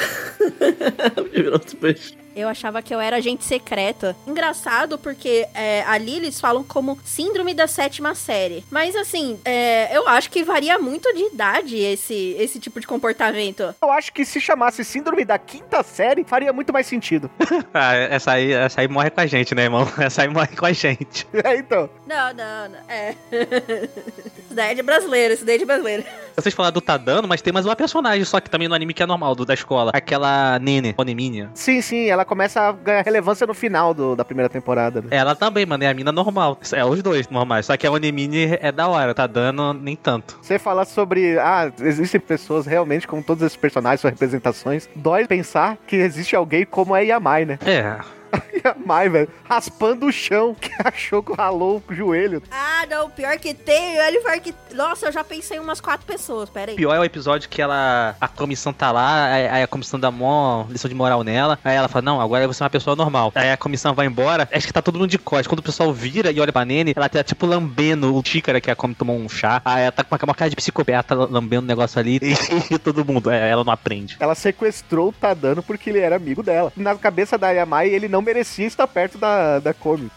[1.42, 2.25] virar um super choque.
[2.37, 4.14] Eu achava que eu era agente secreta.
[4.27, 8.62] Engraçado, porque é, ali eles falam como síndrome da sétima série.
[8.70, 13.75] Mas assim, é, eu acho que varia muito de idade esse, esse tipo de comportamento.
[13.81, 17.31] Eu acho que se chamasse síndrome da quinta série, faria muito mais sentido.
[17.72, 19.87] Ah, essa aí, essa aí morre com a gente, né, irmão?
[19.99, 21.27] Essa aí morre com a gente.
[21.44, 21.90] É, então.
[22.07, 22.79] Não, não, não.
[22.88, 23.14] É.
[24.38, 26.05] isso daí é de brasileiro, isso daí é de brasileiro.
[26.35, 29.03] Vocês falaram do Tadano, mas tem mais uma personagem, só que também no anime que
[29.03, 29.90] é normal, do da escola.
[29.94, 31.51] Aquela Nene, Onemínia.
[31.55, 35.00] Sim, sim, ela começa a ganhar relevância no final do- da primeira temporada.
[35.02, 35.08] né?
[35.10, 36.58] Ela também, mano, é a mina normal.
[36.72, 37.66] É os dois normais.
[37.66, 40.38] Só que a Onemini é da hora, tá dando nem tanto.
[40.42, 41.38] Você falar sobre.
[41.38, 44.88] Ah, existem pessoas realmente como todos esses personagens, suas representações.
[44.94, 47.58] Dói pensar que existe alguém como a Yamai, né?
[47.64, 47.96] É.
[48.64, 52.42] Yamai, velho, raspando o chão, que achou que ralou o joelho.
[52.50, 54.54] Ah, não, pior que tem, olha pior que.
[54.74, 56.76] Nossa, eu já pensei em umas quatro pessoas, pera aí.
[56.76, 58.16] Pior é o episódio que ela.
[58.20, 61.58] A comissão tá lá, aí a comissão dá mó lição de moral nela.
[61.64, 63.32] Aí ela fala: Não, agora você é uma pessoa normal.
[63.34, 65.46] Aí a comissão vai embora, acho que tá todo mundo de costas.
[65.46, 68.70] Quando o pessoal vira e olha pra Nene, ela tá tipo lambendo o xícara que
[68.70, 69.60] a Comi tomou um chá.
[69.64, 72.18] Aí ela tá com uma, cara de psicopata lambendo o negócio ali
[72.70, 73.30] e, todo mundo.
[73.30, 74.16] É, ela não aprende.
[74.20, 76.72] Ela sequestrou o Tadano porque ele era amigo dela.
[76.76, 80.11] Na cabeça da Yamai, ele não merecia estar perto da, da Komi.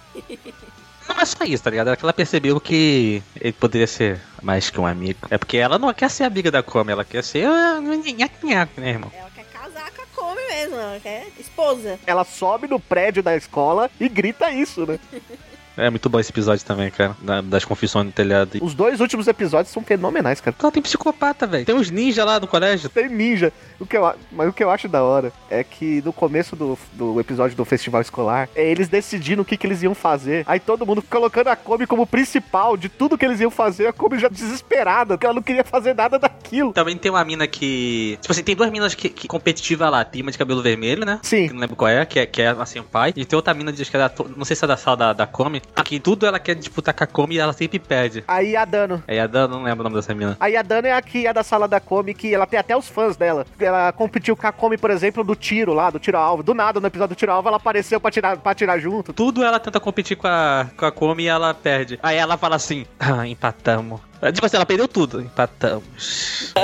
[1.08, 1.90] Não é só isso, tá ligado?
[1.90, 5.28] É que ela percebeu que ele poderia ser mais que um amigo.
[5.30, 7.46] É porque ela não quer ser amiga da Comi, ela quer ser.
[7.46, 9.12] ah, nhaque-nhaque, né, irmão?
[9.16, 12.00] Ela quer casar com a Come mesmo, ela quer esposa.
[12.06, 15.00] Ela sobe no prédio da escola e grita isso, né?
[15.80, 17.15] É muito bom esse episódio também, cara.
[17.22, 18.58] da- das confissões no telhado.
[18.62, 20.56] Os dois últimos episódios são fenomenais, cara.
[20.60, 21.65] Ela tem psicopata, velho.
[21.65, 22.89] Tem uns ninja lá no colégio.
[22.89, 23.52] Tem ninja.
[23.80, 26.78] O que eu, mas o que eu acho da hora é que no começo do,
[26.94, 30.44] do episódio do festival escolar, é eles decidindo o que, que eles iam fazer.
[30.48, 33.88] Aí todo mundo colocando a Kobe como principal de tudo que eles iam fazer.
[33.88, 36.74] A Kobe já desesperada, porque ela não queria fazer nada daquilo.
[36.74, 38.18] Também tem uma mina que.
[38.22, 40.04] Tipo assim, tem duas minas que, que competitiva lá.
[40.04, 41.20] Tem uma de cabelo vermelho, né?
[41.24, 41.48] Sim.
[41.48, 43.13] Que não lembro qual é, que é, que é assim, o pai.
[43.15, 44.98] E tem outra mina de acho que é da, Não sei se é da sala
[44.98, 48.24] da, da Come, Aqui tudo ela quer disputar com a Komi e ela sempre perde.
[48.28, 49.04] Aí a Dano.
[49.08, 50.38] Aí a Dan, não lembro o nome dessa mina.
[50.40, 52.76] Aí a Dano é a que é da sala da Komi, que ela tem até
[52.76, 53.46] os fãs dela.
[53.60, 56.44] Ela competiu com a Komi, por exemplo, do tiro lá, do tiro-alvo.
[56.44, 59.14] Do nada, no episódio do tiro-alvo, ela apareceu pra tirar, pra tirar junto.
[59.14, 62.00] Tudo ela tenta competir com a, com a Komi e ela perde.
[62.02, 64.09] Aí ela fala assim: ah, empatamos.
[64.34, 65.22] Tipo assim, ela perdeu tudo.
[65.22, 66.54] Empatamos.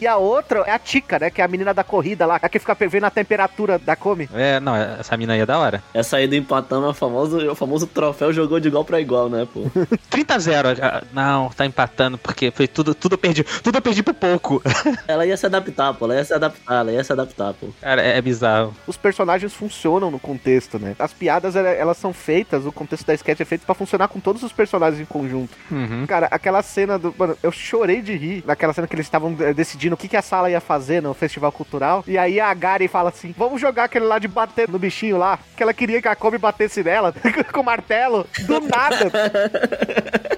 [0.00, 1.30] E a outra é a Tika, né?
[1.30, 4.28] Que é a menina da corrida lá, a que fica vendo a temperatura da Komi.
[4.34, 5.82] É, não, essa mina aí é da hora.
[5.94, 9.00] Essa aí do empatamos é o famoso, é o famoso troféu jogou de igual pra
[9.00, 9.62] igual, né, pô?
[10.10, 10.68] 30 a 0.
[10.82, 13.42] ah, Não, tá empatando porque foi tudo, tudo eu perdi.
[13.62, 14.62] Tudo eu perdi por pouco.
[15.08, 16.04] Ela ia se adaptar, pô.
[16.06, 17.68] Ela ia se adaptar, ela ia se adaptar, pô.
[17.80, 18.74] Cara, é, é bizarro.
[18.86, 20.94] Os personagens funcionam no contexto, né?
[20.98, 24.20] As piadas, ela- elas são feitas, o contexto da sketch é feito pra funcionar com
[24.20, 25.56] todos os personagens em conjunto.
[25.70, 26.04] Uhum.
[26.06, 27.14] Cara, aquela cena do.
[27.16, 30.16] Mano, eu chorei de rir naquela cena que eles estavam eh, decidindo o que, que
[30.16, 32.04] a sala ia fazer no festival cultural.
[32.06, 35.38] E aí a Gary fala assim: vamos jogar aquele lá de bater no bichinho lá.
[35.56, 37.14] Que ela queria que a Kobe batesse nela
[37.52, 38.26] com o martelo.
[38.46, 39.10] Do nada.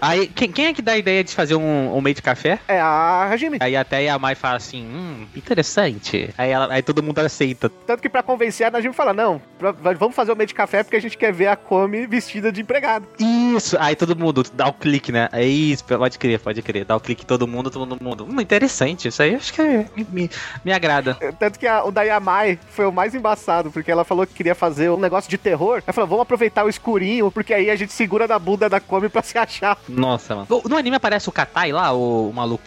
[0.00, 2.61] Aí, quem, quem é que dá a ideia de fazer um, um meio de café?
[2.68, 3.59] É a Hajime.
[3.61, 6.31] Aí até a Yamai fala assim, hum, interessante.
[6.38, 7.68] Aí, ela, aí todo mundo aceita.
[7.68, 10.83] Tanto que pra convencer a Najime fala: não, pra- vamos fazer o meio de café
[10.83, 13.09] porque a gente quer ver a Kobe vestida de empregado.
[13.18, 15.28] Isso, aí todo mundo dá o clique, né?
[15.33, 16.85] É isso, pode crer, pode crer.
[16.85, 18.27] Dá o clique todo mundo, todo mundo.
[18.29, 20.31] Hum, interessante, isso aí acho que é- me,
[20.64, 21.14] me, agrada.
[21.38, 24.55] Tanto que a- o da Yamai foi o mais embaçado, porque ela falou que queria
[24.55, 25.83] fazer um negócio de terror.
[25.87, 29.09] Ela falou: vamos aproveitar o escurinho, porque aí a gente segura na bunda da Kobe
[29.09, 29.77] pra se achar.
[29.88, 30.47] Nossa, mano.
[30.49, 32.62] No, no anime aparece o Katai lá, o, o maluco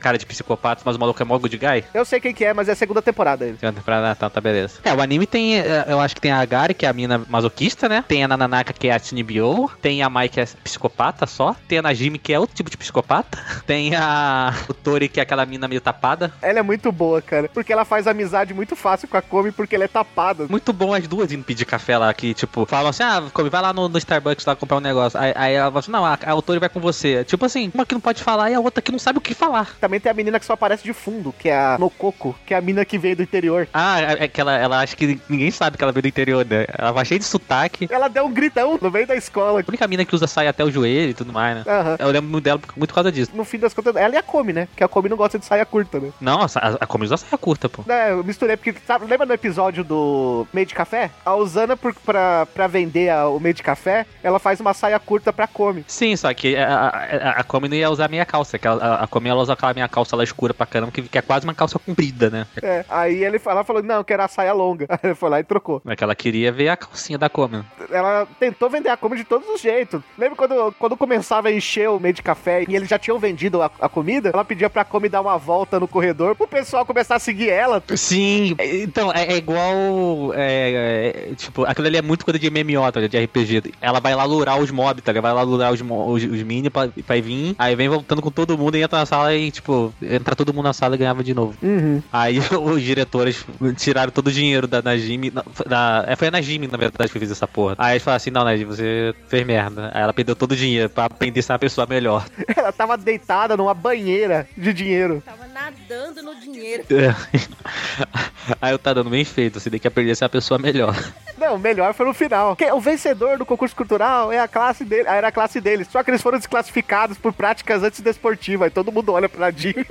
[0.00, 1.84] cara de psicopata, mas o maluco é mó good guy.
[1.92, 3.58] Eu sei quem que é, mas é a segunda temporada ele.
[3.62, 4.80] Uma temporada, tá, tá, beleza.
[4.84, 7.20] É, o anime tem, é, eu acho que tem a Agari, que é a mina
[7.28, 8.04] masoquista, né?
[8.06, 9.70] Tem a Nananaka, que é a Tsunibyo.
[9.82, 11.54] Tem a Mai, que é psicopata só.
[11.66, 13.38] Tem a Najimi, que é outro tipo de psicopata.
[13.66, 16.32] Tem a o Tori, que é aquela mina meio tapada.
[16.42, 17.48] Ela é muito boa, cara.
[17.48, 20.46] Porque ela faz amizade muito fácil com a Kobe porque ela é tapada.
[20.48, 23.62] Muito bom as duas indo pedir café lá, que, tipo, falam assim, ah, Kobe, vai
[23.62, 25.18] lá no, no Starbucks lá comprar um negócio.
[25.18, 27.24] Aí, aí ela fala assim, não, a, a Tori vai com você.
[27.24, 29.34] Tipo assim, uma que não pode falar e a outra que não sabe o que
[29.34, 29.76] falar.
[29.80, 32.56] Também tem a menina que só aparece de fundo, que é a Nokoko, que é
[32.56, 33.68] a mina que veio do interior.
[33.72, 36.44] Ah, é é que ela, ela acha que ninguém sabe que ela veio do interior,
[36.44, 36.66] né?
[36.76, 37.88] Ela vai cheia de sotaque.
[37.90, 39.60] Ela deu um gritão no meio da escola.
[39.60, 41.64] A única mina que usa saia até o joelho e tudo mais, né?
[41.66, 41.96] Aham.
[41.98, 43.30] Eu lembro muito dela muito por causa disso.
[43.34, 44.68] No fim das contas, ela e a Kobe, né?
[44.76, 46.10] Que a Kobe não gosta de saia curta, né?
[46.20, 47.84] Não, a, a, a Komi usa saia curta, pô.
[47.90, 51.10] É, eu misturei, porque sabe, lembra no episódio do meio de café?
[51.24, 54.98] A Usana, por, pra, pra vender a- o meio de café, ela faz uma saia
[54.98, 55.84] curta pra Kobe.
[55.86, 58.58] Sim, só que a, a, a Komi não ia usar meia calça.
[58.58, 61.02] Que ela- a, a Komi ela usa aquela meia calça lá escura pra caramba, que,
[61.02, 62.46] que é quase uma calça comprida, né?
[62.62, 64.86] É, aí ele, ela falou, não, eu quero a saia longa.
[64.90, 65.80] Aí ele foi lá e trocou.
[65.86, 67.62] É que ela queria ver a calcinha da Komi.
[67.90, 70.00] Ela tentou vender a Kobe de todos os jeitos.
[70.16, 73.62] Lembra quando, quando começava a encher o meio de café e eles já tinham vendido
[73.62, 74.30] a, a comida?
[74.32, 77.82] Ela pedia pra Kobe dar uma volta no corredor pro pessoal começar a seguir ela.
[77.96, 80.32] Sim, então, é, é igual.
[80.34, 83.74] É, é, tipo, aquilo ali é muito coisa de MMO, tá, de RPG.
[83.80, 85.12] Ela vai lá lurar os mobs, tá?
[85.12, 85.22] ligado?
[85.22, 88.56] Vai lá lurar os, os, os minions pra, pra vir, aí vem voltando com todo
[88.56, 91.34] mundo e entra na sala e, tipo, entra todo mundo na sala e ganhava de
[91.34, 91.56] novo.
[91.62, 92.02] Uhum.
[92.12, 93.44] Aí os diretores
[93.76, 95.30] tiraram todo o dinheiro da Najimi.
[95.66, 97.74] Da, é, foi a Najimi, na verdade, que fez essa porra.
[97.78, 99.90] Aí eles falaram assim: não, Najimi, você fez merda.
[99.94, 102.24] Aí ela perdeu todo o dinheiro pra aprender a ser uma pessoa melhor.
[102.56, 105.22] Ela tava deitada numa banheira de dinheiro.
[105.24, 106.84] Tava nadando no dinheiro.
[108.60, 110.94] Aí eu tá dando bem feito, você tem que aprender a ser uma pessoa melhor.
[111.36, 112.56] Não, o melhor foi no final.
[112.56, 115.86] Que- O vencedor do concurso cultural é a classe dele, era a classe deles.
[115.90, 118.66] Só que eles foram desclassificados por práticas antidesportivas.
[118.66, 119.86] Aí todo mundo olha pra James.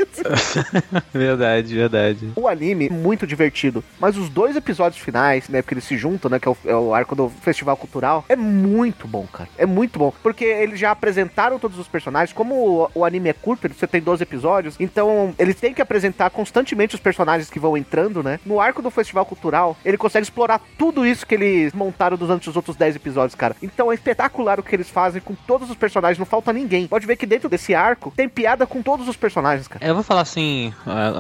[1.13, 2.32] verdade, verdade.
[2.36, 3.84] O anime, muito divertido.
[4.00, 5.62] Mas os dois episódios finais, né?
[5.62, 6.40] Porque eles se juntam, né?
[6.40, 8.26] Que é o, é o arco do Festival Cultural.
[8.28, 9.50] É muito bom, cara.
[9.58, 10.12] É muito bom.
[10.24, 12.34] Porque eles já apresentaram todos os personagens.
[12.34, 14.76] Como o, o anime é curto, você tem 12 episódios.
[14.80, 18.40] Então, eles têm que apresentar constantemente os personagens que vão entrando, né?
[18.46, 22.56] No arco do Festival Cultural, ele consegue explorar tudo isso que eles montaram durante os
[22.56, 23.56] outros 10 episódios, cara.
[23.62, 26.18] Então é espetacular o que eles fazem com todos os personagens.
[26.20, 26.88] Não falta ninguém.
[26.88, 29.86] Pode ver que dentro desse arco tem piada com todos os personagens, cara.
[29.86, 30.74] Eu vou falar assim,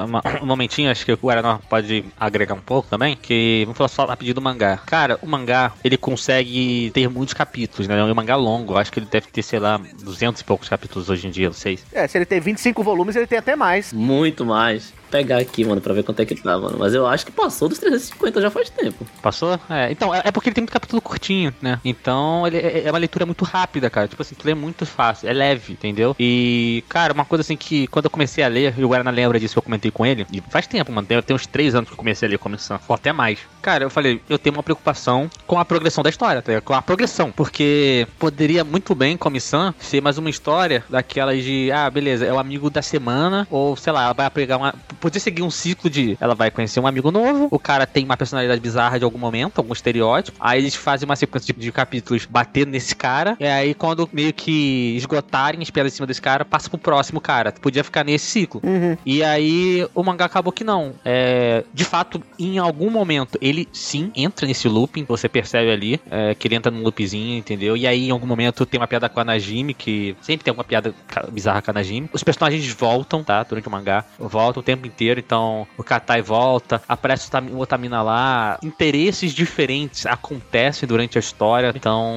[0.05, 3.87] uma- um momentinho, acho que o Guaraná pode agregar um pouco também, que vamos falar
[3.89, 4.77] só rapidinho do mangá.
[4.85, 7.97] Cara, o mangá, ele consegue ter muitos capítulos, né?
[7.99, 11.09] É um mangá longo, acho que ele deve ter, sei lá, 200 e poucos capítulos
[11.09, 11.79] hoje em dia, não sei.
[11.91, 13.91] É, se ele tem 25 volumes, ele tem até mais.
[13.93, 14.96] Muito mais.
[15.09, 16.77] Pegar aqui, mano, pra ver quanto é que tá, mano.
[16.79, 19.05] Mas eu acho que passou dos 350 já faz tempo.
[19.21, 19.59] Passou?
[19.69, 21.79] É, então, é, é porque ele tem muito capítulo curtinho, né?
[21.83, 24.07] Então, ele é, é uma leitura muito rápida, cara.
[24.07, 26.15] Tipo assim, tu lê muito fácil, é leve, entendeu?
[26.19, 29.39] E, cara, uma coisa assim que quando eu comecei a ler, e o Guarana lembra
[29.39, 31.93] disso, eu comentei com ele, e faz tempo, mano, tem, tem uns três anos que
[31.93, 33.39] eu comecei a ler Comissão, ou até mais.
[33.61, 36.63] Cara, eu falei, eu tenho uma preocupação com a progressão da história, tá ligado?
[36.63, 41.89] Com a progressão, porque poderia muito bem, Comissão, ser mais uma história daquelas de, ah,
[41.89, 45.43] beleza, é o amigo da semana, ou sei lá, ela vai pegar uma, podia seguir
[45.43, 48.97] um ciclo de ela vai conhecer um amigo novo, o cara tem uma personalidade bizarra
[48.97, 52.95] de algum momento, algum estereótipo, aí eles fazem uma sequência de, de capítulos batendo nesse
[52.95, 56.77] cara, e aí quando meio que esgotarem as piadas em cima desse cara, passa pro
[56.77, 57.51] próximo cara.
[57.51, 58.61] Podia ficar nesse ciclo.
[59.05, 60.93] E aí o mangá acabou que não.
[61.03, 66.35] É, de fato, em algum momento, ele sim entra nesse looping, você percebe ali, é,
[66.35, 67.77] que ele entra num loopzinho, entendeu?
[67.77, 70.63] E aí em algum momento tem uma piada com a Najimi, que sempre tem alguma
[70.63, 70.93] piada
[71.31, 72.09] bizarra com a Najimi.
[72.13, 73.43] Os personagens voltam, tá?
[73.43, 74.03] Durante o mangá.
[74.19, 78.57] Voltam o tempo inteiro, então o Katai volta, aparece o Tami- o Otamina lá.
[78.63, 82.15] Interesses diferentes acontecem durante a história, então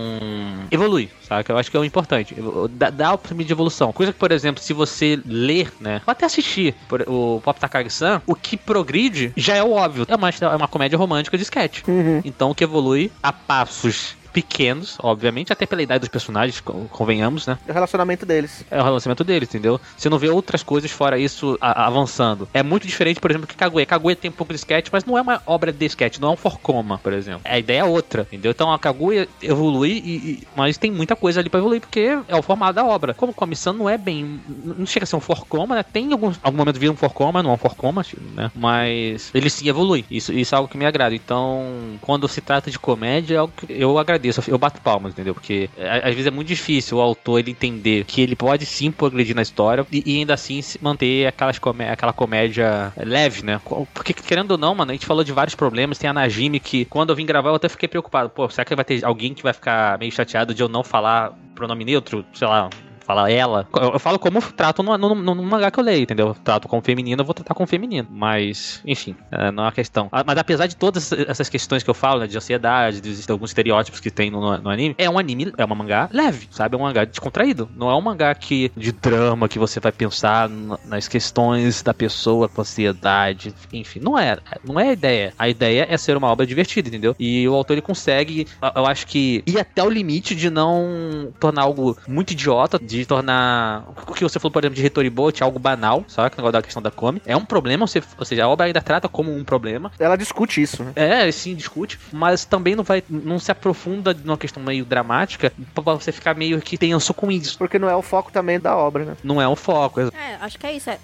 [0.70, 1.44] evolui, sabe?
[1.48, 2.34] Eu acho que é o importante.
[2.70, 3.92] Dá, dá o primeiro de evolução.
[3.92, 6.00] Coisa que, por exemplo, se você ler, né?
[6.06, 6.74] Ou até assistir
[7.06, 10.06] o Pop Takagi-san, o que progride já é o óbvio.
[10.08, 11.82] É uma, é uma comédia romântica de sketch.
[12.24, 17.46] Então o que evolui a passos pequenos, obviamente, até pela idade dos personagens, co- convenhamos,
[17.46, 17.58] né?
[17.68, 18.64] O relacionamento deles.
[18.70, 19.80] É o relacionamento deles, entendeu?
[19.96, 22.48] Você não vê outras coisas fora isso avançando.
[22.54, 23.86] É muito diferente, por exemplo, que Kaguya.
[23.86, 26.32] Kaguya tem um pouco de sketch, mas não é uma obra de sketch, não é
[26.32, 27.42] um forcoma, por exemplo.
[27.44, 28.50] A ideia é outra, entendeu?
[28.50, 32.36] Então a Kaguya evolui, e, e- mas tem muita coisa ali pra evoluir, porque é
[32.36, 33.14] o formato da obra.
[33.14, 34.40] Como comissão não é bem.
[34.48, 35.82] Não chega a ser um forcoma, né?
[35.82, 38.50] Tem alguns, algum momento vira um forcoma, não é um forcoma, né?
[38.54, 40.04] Mas ele sim evolui.
[40.10, 41.14] Isso, isso é algo que me agrada.
[41.14, 44.19] Então, quando se trata de comédia, é algo que eu agradeço.
[44.48, 45.34] Eu bato palmas, entendeu?
[45.34, 48.90] Porque é, às vezes é muito difícil o autor ele entender que ele pode sim
[48.90, 53.60] progredir na história e, e ainda assim manter aquelas comé aquela comédia leve, né?
[53.94, 55.98] Porque, querendo ou não, mano, a gente falou de vários problemas.
[55.98, 58.30] Tem a Najime que, quando eu vim gravar, eu até fiquei preocupado.
[58.30, 61.32] Pô, será que vai ter alguém que vai ficar meio chateado de eu não falar
[61.54, 62.24] pronome neutro?
[62.32, 62.70] Sei lá,
[63.10, 63.66] falar ela.
[63.74, 66.28] Eu, eu falo como trato no, no, no, mangá que eu leio, entendeu?
[66.28, 68.06] Eu trato como feminino, eu vou tratar como feminino.
[68.10, 70.08] Mas, enfim, é, não é uma questão.
[70.12, 73.32] Ah, Mas apesar de todas essas questões que eu falo, né, de ansiedade, de, de
[73.32, 76.76] alguns estereótipos que tem no, no anime, é um anime, é um mangá leve, sabe?
[76.76, 77.68] É um mangá descontraído.
[77.76, 81.92] Não é um mangá que, de drama que você vai pensar na- nas questões da
[81.92, 84.00] pessoa com ansiedade, enfim.
[84.00, 85.34] Não é, não é a ideia.
[85.38, 87.14] A ideia é ser uma obra divertida, entendeu?
[87.18, 91.62] E o autor ele consegue, eu acho que, ir até o limite de não tornar
[91.62, 96.04] algo muito idiota, de tornar o que você falou, por exemplo, de Retoribot, algo banal,
[96.08, 96.30] sabe?
[96.30, 97.20] Que negócio da questão da come.
[97.26, 99.90] É um problema, você- ou seja, a obra ainda trata como um problema.
[99.98, 100.92] Ela discute isso, né?
[100.96, 105.82] É, sim, discute, mas também não vai, não se aprofunda numa questão meio dramática pra
[105.94, 107.56] você ficar meio que tenso com isso.
[107.58, 109.16] Porque não é o foco também da obra, né?
[109.22, 110.00] Não é o foco.
[110.00, 110.90] É, acho que é isso.
[110.90, 110.98] é-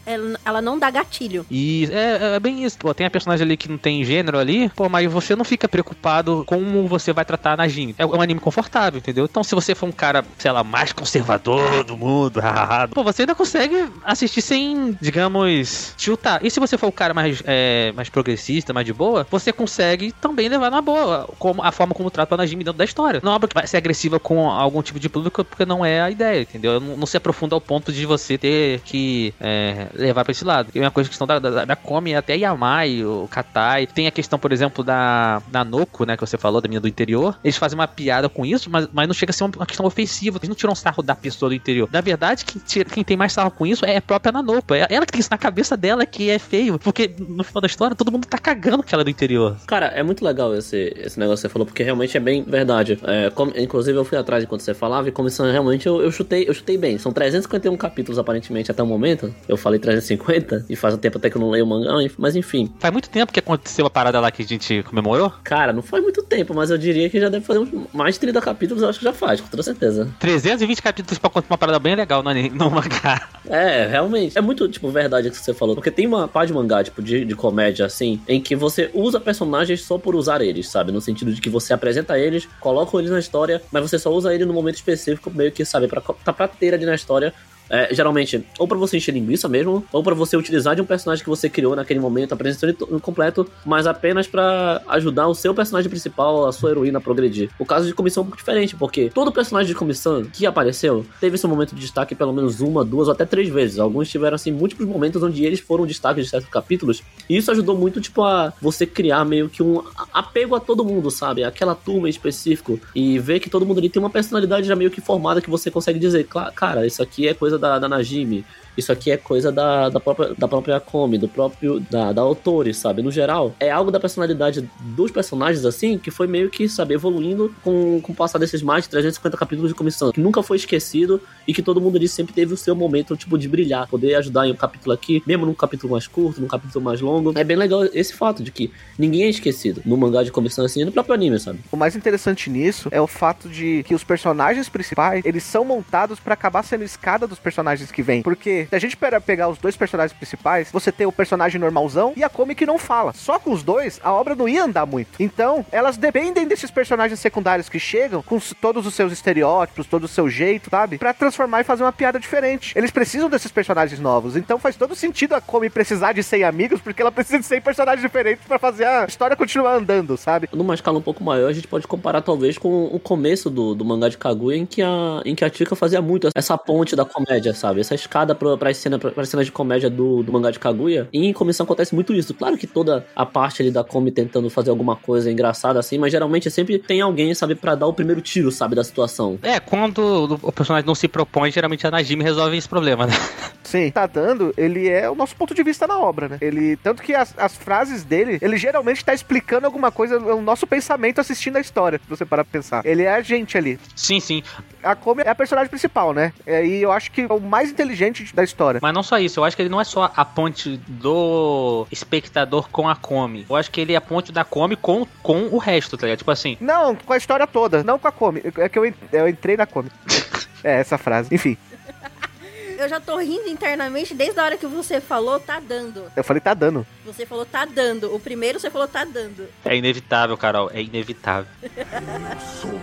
[0.45, 1.45] ela, não dá gatilho.
[1.51, 2.79] E é, é bem isso.
[2.79, 5.69] Pô, tem a personagem ali que não tem gênero ali, pô, mas você não fica
[5.69, 7.95] preocupado como você vai tratar a Najin.
[7.99, 9.25] É um anime confortável, entendeu?
[9.25, 13.23] Então, se você for um cara, sei lá, mais conservador do mundo, hahaha, pô, você
[13.23, 16.45] ainda consegue assistir sem, digamos, tiltar.
[16.45, 20.13] E se você for o cara mais, é, mais progressista, mais de boa, você consegue
[20.13, 23.21] também levar na boa como, a forma como trata a Najin dentro da história.
[23.23, 25.85] Não é uma obra que vai ser agressiva com algum tipo de público, porque não
[25.85, 26.81] é a ideia, entendeu?
[26.81, 30.73] Não, não se aprofunda ao ponto de você ter que é, levar pra esse lado.
[30.73, 33.87] Tem uma coisa, questão da, da, da Komi, até Yamai, o Katai.
[33.87, 36.89] Tem a questão, por exemplo, da, da Noko, né, que você falou, da menina do
[36.89, 37.39] interior.
[37.43, 39.87] Eles fazem uma piada com isso, mas, mas não chega a ser uma, uma questão
[39.87, 40.39] ofensiva.
[40.39, 41.66] Eles não tiram sarro da pessoa do interior.
[41.93, 44.75] Na verdade, quem, tira- quem tem mais sarro com isso é a própria Nanoko.
[44.75, 46.79] É ela que tem isso na cabeça dela que é feio.
[46.79, 49.57] Porque no final da história, todo mundo tá cagando que ela é do interior.
[49.67, 52.99] Cara, é muito legal esse, esse negócio que você falou, porque realmente é bem verdade.
[53.05, 56.49] É, como- inclusive, eu fui atrás enquanto você falava, e começando realmente, eu, eu chutei,
[56.49, 56.99] eu chutei bem.
[56.99, 59.35] São 351 capítulos, aparentemente, até o momento.
[59.49, 62.37] Eu falei 350, e faz um tempo até que eu não leio o mangá, mas
[62.37, 62.73] enfim.
[62.79, 65.33] Faz muito tempo que aconteceu a parada lá que a gente comemorou.
[65.45, 68.41] Cara, não faz muito tempo, mas eu diria que já deve fazer mais de 30
[68.41, 70.09] capítulos, eu acho que já faz, com toda certeza.
[70.19, 73.29] 320 capítulos pra contar uma parada bem legal no, anime- no mangá.
[73.49, 74.37] É, realmente.
[74.37, 75.75] É muito, tipo, verdade que você falou.
[75.75, 79.19] Porque tem uma parte de mangá, tipo, de, de comédia, assim, em que você usa
[79.19, 80.93] personagens só por usar eles, sabe?
[80.93, 84.35] No sentido de que você apresenta eles, coloca eles na história, mas você só usa
[84.35, 87.33] ele no momento específico, meio que, sabe, pra, tá pra ter ali na história.
[87.69, 91.23] É, geralmente, ou pra você encher linguiça mesmo, ou pra você utilizar de um personagem
[91.25, 95.53] que você criou naquele momento, apresentando ele to- completo, mas apenas pra ajudar o seu
[95.55, 97.51] personagem principal, a sua heroína a progredir.
[97.59, 101.05] O caso de comissão é um pouco diferente, porque todo personagem de comissão que apareceu
[101.21, 103.79] teve seu momento de destaque pelo menos uma, duas ou até três vezes.
[103.79, 107.77] Alguns tiveram, assim, múltiplos momentos onde eles foram destaque de certos capítulos, e isso ajudou
[107.77, 111.43] muito, tipo, a você criar meio que um apego a todo mundo, sabe?
[111.43, 114.91] Aquela turma em específico, e ver que todo mundo ali tem uma personalidade já meio
[114.91, 118.45] que formada que você consegue dizer, "Cla- cara, isso aqui é coisa da, da Najimi,
[118.77, 121.81] isso aqui é coisa da, da, própria, da própria Komi, do próprio.
[121.91, 123.03] da, da autores, sabe?
[123.03, 127.55] No geral, é algo da personalidade dos personagens, assim, que foi meio que, sabe, evoluindo
[127.63, 131.21] com, com o passar desses mais de 350 capítulos de comissão, que nunca foi esquecido
[131.47, 134.47] e que todo mundo ali sempre teve o seu momento, tipo, de brilhar, poder ajudar
[134.47, 137.33] em um capítulo aqui, mesmo num capítulo mais curto, num capítulo mais longo.
[137.37, 140.83] É bem legal esse fato de que ninguém é esquecido no mangá de comissão, assim,
[140.83, 141.61] e no próprio anime, sabe?
[141.71, 146.21] O mais interessante nisso é o fato de que os personagens principais, eles são montados
[146.21, 148.23] pra acabar sendo escada dos personagens que vêm.
[148.23, 152.25] Porque se a gente pegar os dois personagens principais, você tem o personagem normalzão e
[152.25, 153.13] a Komi que não fala.
[153.13, 155.21] Só com os dois, a obra não ia andar muito.
[155.21, 160.09] Então, elas dependem desses personagens secundários que chegam com todos os seus estereótipos, todo o
[160.09, 160.99] seu jeito, sabe?
[160.99, 162.73] Pra transformar e fazer uma piada diferente.
[162.77, 164.37] Eles precisam desses personagens novos.
[164.37, 167.61] Então faz todo sentido a Komi precisar de 100 amigos, porque ela precisa de 100
[167.61, 170.49] personagens diferentes pra fazer a história continuar andando, sabe?
[170.53, 173.85] Numa escala um pouco maior, a gente pode comparar talvez com o começo do, do
[173.85, 177.05] mangá de Kaguya, em que a, em que a Tika fazia muito essa ponte da
[177.05, 177.81] comédia, sabe?
[177.81, 181.09] Essa escada pra, pra, cena, pra, cenas de comédia do, do mangá de Kaguya.
[181.13, 182.35] E em comissão acontece muito isso.
[182.35, 186.13] Claro que toda a parte ali da Komi tentando fazer alguma coisa engraçada assim, mas
[186.13, 189.39] geralmente sempre tem alguém, sabe, pra dar o primeiro tiro, sabe, da situação.
[189.43, 193.13] É, quando o personagem não se propõe, geralmente a Najimi resolve esse problema, né?
[193.63, 196.39] Sim, tá dando, ele é o nosso ponto de vista na obra, né?
[196.41, 200.41] Ele, tanto que as, as frases dele, ele geralmente tá explicando alguma coisa, é o
[200.41, 202.87] nosso pensamento assistindo a história, se você parar pra pensar.
[202.87, 203.79] Ele é a gente ali.
[203.97, 204.43] Sim, sim.
[204.83, 206.33] A Komi é a personagem principal, né?
[206.47, 208.81] É, E eu acho que é o mais inteligente da história.
[208.83, 212.69] Mas não só isso, eu acho que ele não é só a ponte do espectador
[212.71, 213.45] com a Come.
[213.49, 216.19] Eu acho que ele é a ponte da Come com, com o resto, tá ligado?
[216.19, 218.43] Tipo assim, Não, com a história toda, não com a Komi.
[218.57, 219.91] É que eu, eu entrei na Komi.
[220.65, 221.35] é, essa frase.
[221.35, 221.57] Enfim,
[222.79, 226.11] Eu já tô rindo internamente desde a hora que você falou tá dando.
[226.15, 226.87] eu falei, tá dando.
[227.07, 228.15] Você falou tá dando.
[228.15, 229.49] O primeiro você falou tá dando.
[229.65, 231.51] é inevitável, Carol, é inevitável.
[232.61, 232.79] Sou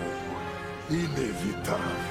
[0.90, 2.03] inevitável.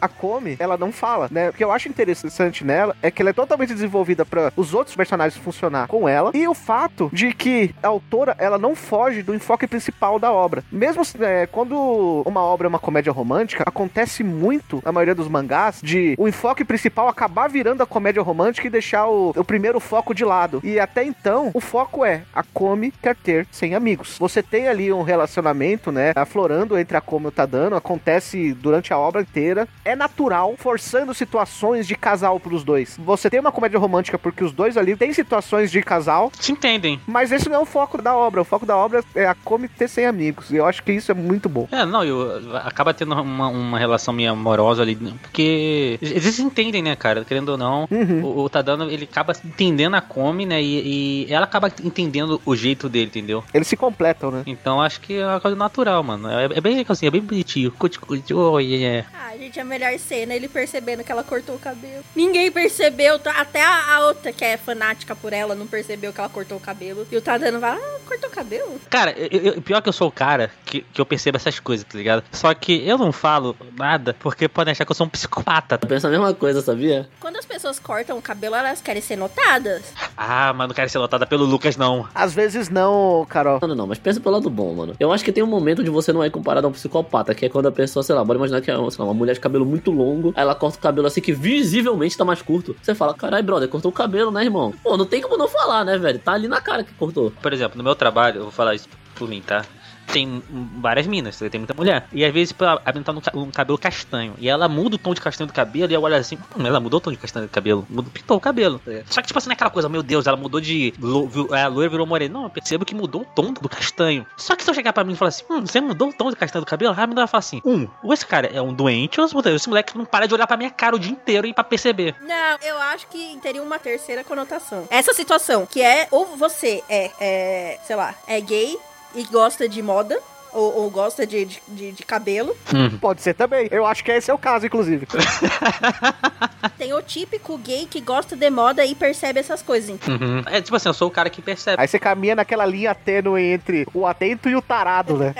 [0.00, 1.50] A Komi, ela não fala, né?
[1.50, 4.96] O que eu acho interessante nela é que ela é totalmente desenvolvida para os outros
[4.96, 9.34] personagens funcionar com ela e o fato de que a autora, ela não foge do
[9.34, 10.64] enfoque principal da obra.
[10.70, 15.80] Mesmo é, quando uma obra é uma comédia romântica, acontece muito, na maioria dos mangás,
[15.82, 20.14] de o enfoque principal acabar virando a comédia romântica e deixar o, o primeiro foco
[20.14, 20.60] de lado.
[20.64, 24.16] E até então, o foco é a Komi quer ter 100 amigos.
[24.18, 28.92] Você tem ali um relacionamento, né, aflorando entre a Komi e o Tadano, acontece durante
[28.92, 29.68] a obra inteira.
[29.94, 32.96] Natural, forçando situações de casal pros dois.
[32.98, 37.00] Você tem uma comédia romântica porque os dois ali têm situações de casal, Se entendem.
[37.06, 38.40] mas esse não é o foco da obra.
[38.42, 40.50] O foco da obra é a Komi ter 100 amigos.
[40.50, 41.68] E eu acho que isso é muito bom.
[41.72, 46.82] É, não, eu, acaba tendo uma, uma relação meio amorosa ali, porque eles se entendem,
[46.82, 47.24] né, cara?
[47.24, 48.22] Querendo ou não, Uhum.
[48.24, 52.54] o, o Tadano, ele acaba entendendo a Come, né, e, e ela acaba entendendo o
[52.56, 53.42] jeito dele, entendeu?
[53.54, 54.42] Eles se completam, né?
[54.46, 56.28] Então acho que é uma coisa natural, mano.
[56.30, 57.70] É, é bem assim, é bem bonitinho.
[57.72, 57.98] Cuti,
[58.34, 59.06] oh, yeah.
[59.14, 62.04] Ah, gente, a melhor cena, ele percebendo que ela cortou o cabelo.
[62.14, 63.32] Ninguém percebeu, tá?
[63.40, 66.60] até a, a outra que é fanática por ela não percebeu que ela cortou o
[66.60, 67.06] cabelo.
[67.10, 68.80] E o Tadano vai, ah, cortou o cabelo?
[68.90, 71.84] Cara, eu, eu- pior que eu sou o cara que, que eu percebo essas coisas,
[71.84, 72.22] tá ligado?
[72.32, 75.78] Só que eu não falo nada porque podem achar que eu sou um psicopata.
[75.82, 77.08] Eu penso a mesma coisa, sabia?
[77.20, 79.92] Quando as pessoas cortam o cabelo, elas querem ser notadas.
[80.16, 82.08] Ah, mas não quero ser lotada pelo Lucas, não.
[82.14, 83.58] Às vezes não, Carol.
[83.62, 84.94] Não, não, não, mas pensa pelo lado bom, mano.
[85.00, 87.46] Eu acho que tem um momento onde você não é comparado a um psicopata, que
[87.46, 89.40] é quando a pessoa, sei lá, bora imaginar que é sei lá, uma mulher de
[89.40, 92.76] cabelo muito longo, aí ela corta o cabelo assim que visivelmente tá mais curto.
[92.82, 94.72] Você fala, caralho, brother, cortou o cabelo, né, irmão?
[94.82, 96.18] Pô, não tem como não falar, né, velho?
[96.18, 97.32] Tá ali na cara que cortou.
[97.42, 99.64] Por exemplo, no meu trabalho, eu vou falar isso por mim, tá?
[100.12, 100.42] Tem
[100.80, 102.06] várias minas, tem muita mulher.
[102.12, 104.34] E às vezes a a mina tá um cabelo castanho.
[104.38, 106.80] E ela muda o tom de castanho do cabelo e eu olho assim, hum, ela
[106.80, 107.86] mudou o tom de castanho do cabelo.
[107.88, 108.80] Mudou, pintou o cabelo.
[109.06, 110.92] Só que, tipo assim, não é aquela coisa, meu Deus, ela mudou de.
[110.98, 112.34] Vi- é, loira virou morena.
[112.34, 114.26] Não, eu percebo que mudou o tom do castanho.
[114.36, 116.30] Só que se eu chegar pra mim e falar assim, hum, você mudou o tom
[116.30, 118.72] de castanho do cabelo, a menina vai falar assim: um, ou esse cara é um
[118.74, 121.54] doente, ou esse moleque não para de olhar pra minha cara o dia inteiro e
[121.54, 122.14] pra perceber.
[122.20, 124.86] Não, eu acho que teria uma terceira conotação.
[124.90, 128.76] Essa situação, que é ou você é, é sei lá, é gay
[129.14, 130.18] e gosta de moda,
[130.52, 132.56] ou, ou gosta de, de, de- de cabelo.
[133.00, 133.68] Pode ser também.
[133.70, 135.06] Eu acho que esse é o caso, inclusive.
[136.76, 139.90] Tem o típico gay que gosta de moda e percebe essas coisas.
[139.90, 140.14] então.
[140.14, 140.42] Uhum.
[140.46, 141.80] É tipo assim, eu sou o cara que percebe.
[141.80, 145.34] Aí você caminha naquela linha tênue entre o atento e o tarado, né?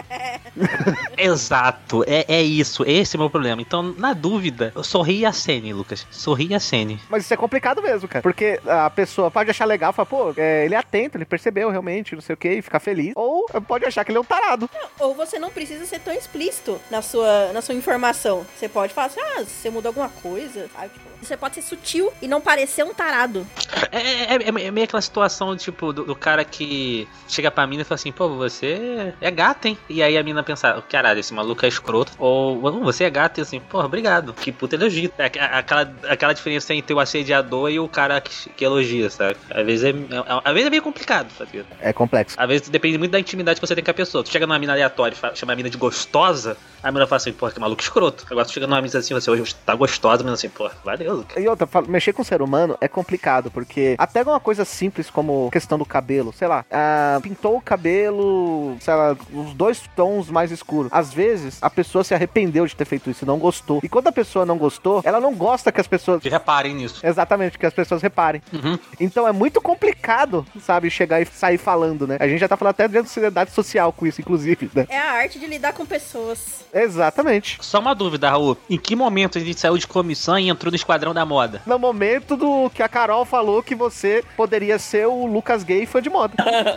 [1.17, 3.61] Exato, é, é isso, esse é o meu problema.
[3.61, 6.07] Então, na dúvida, eu sorri a Sene, Lucas.
[6.11, 7.01] Sorri a Sene.
[7.09, 8.23] Mas isso é complicado mesmo, cara.
[8.23, 12.15] Porque a pessoa pode achar legal, falar, pô, é, ele é atento, ele percebeu realmente,
[12.15, 13.13] não sei o que, e ficar feliz.
[13.17, 14.69] Ou pode achar que ele é um tarado.
[14.99, 18.47] Ou você não precisa ser tão explícito na sua, na sua informação.
[18.57, 20.91] Você pode falar assim, ah, você mudou alguma coisa, sabe?
[20.91, 23.47] Tipo, você pode ser sutil e não parecer um tarado.
[23.93, 27.83] É, é, é- é meio aquela situação, tipo, do, do cara que chega pra mina
[27.83, 29.79] e fala assim, pô, você é gata, hein?
[29.89, 32.13] E aí a mina pensa, caralho, esse maluco é escroto.
[32.19, 34.33] Ou, "Não, você é gata, e assim, porra, obrigado.
[34.33, 35.13] Que puta elogio.
[35.19, 39.37] É aqu- aquela, aquela diferença entre o assediador e o cara que, que elogia, sabe?
[39.51, 41.65] Às vezes é, é- às vezes é meio complicado, sabe?
[41.81, 42.37] É complexo.
[42.39, 44.23] Às vezes depende muito da intimidade que você tem com a pessoa.
[44.25, 47.33] Tu chega numa mina aleatória e chama a mina de gostosa, a mina fala assim,
[47.33, 48.25] pô, que maluco escroto.
[48.31, 51.10] Agora tu chega numa mina assim, você hoje tá gostosa, a mina assim, pô, valeu.
[51.37, 55.51] E outra, mexer com o ser humano é complicado, porque até uma coisa simples como
[55.51, 60.51] questão do cabelo, sei lá, ah, pintou o cabelo, sei lá, os dois tons mais
[60.51, 60.91] escuros.
[60.93, 63.81] Às vezes, a pessoa se arrependeu de ter feito isso, não gostou.
[63.83, 66.23] E quando a pessoa não gostou, ela não gosta que as pessoas.
[66.23, 67.05] Que reparem nisso.
[67.05, 68.43] Exatamente, que as pessoas reparem.
[68.53, 68.79] Uhum.
[68.99, 72.17] Então é muito complicado, sabe, chegar e sair falando, né?
[72.21, 74.87] A gente já tá falando até de ansiedade social com isso, inclusive, né?
[74.89, 76.65] É a arte de lidar com pessoas.
[76.73, 77.59] Exatamente.
[77.61, 78.57] Só uma dúvida, Raul.
[78.69, 81.63] Em que momento a gente saiu de comissão e entrou no Esquadrão da Moda?
[81.67, 86.01] No momento do que a Carol falou que você poderia ser o Lucas Gay fã
[86.01, 86.35] de moda.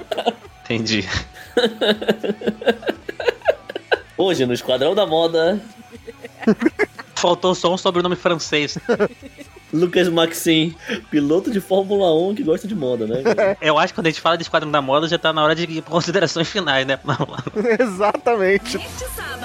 [0.63, 1.07] Entendi.
[4.17, 5.61] Hoje, no Esquadrão da Moda,
[7.15, 8.77] Faltou só um sobrenome francês.
[9.71, 10.75] Lucas Maxim,
[11.09, 13.23] piloto de Fórmula 1 que gosta de moda, né?
[13.59, 15.55] Eu acho que quando a gente fala de Esquadrão da Moda já tá na hora
[15.55, 16.99] de considerações finais, né?
[17.79, 18.77] Exatamente.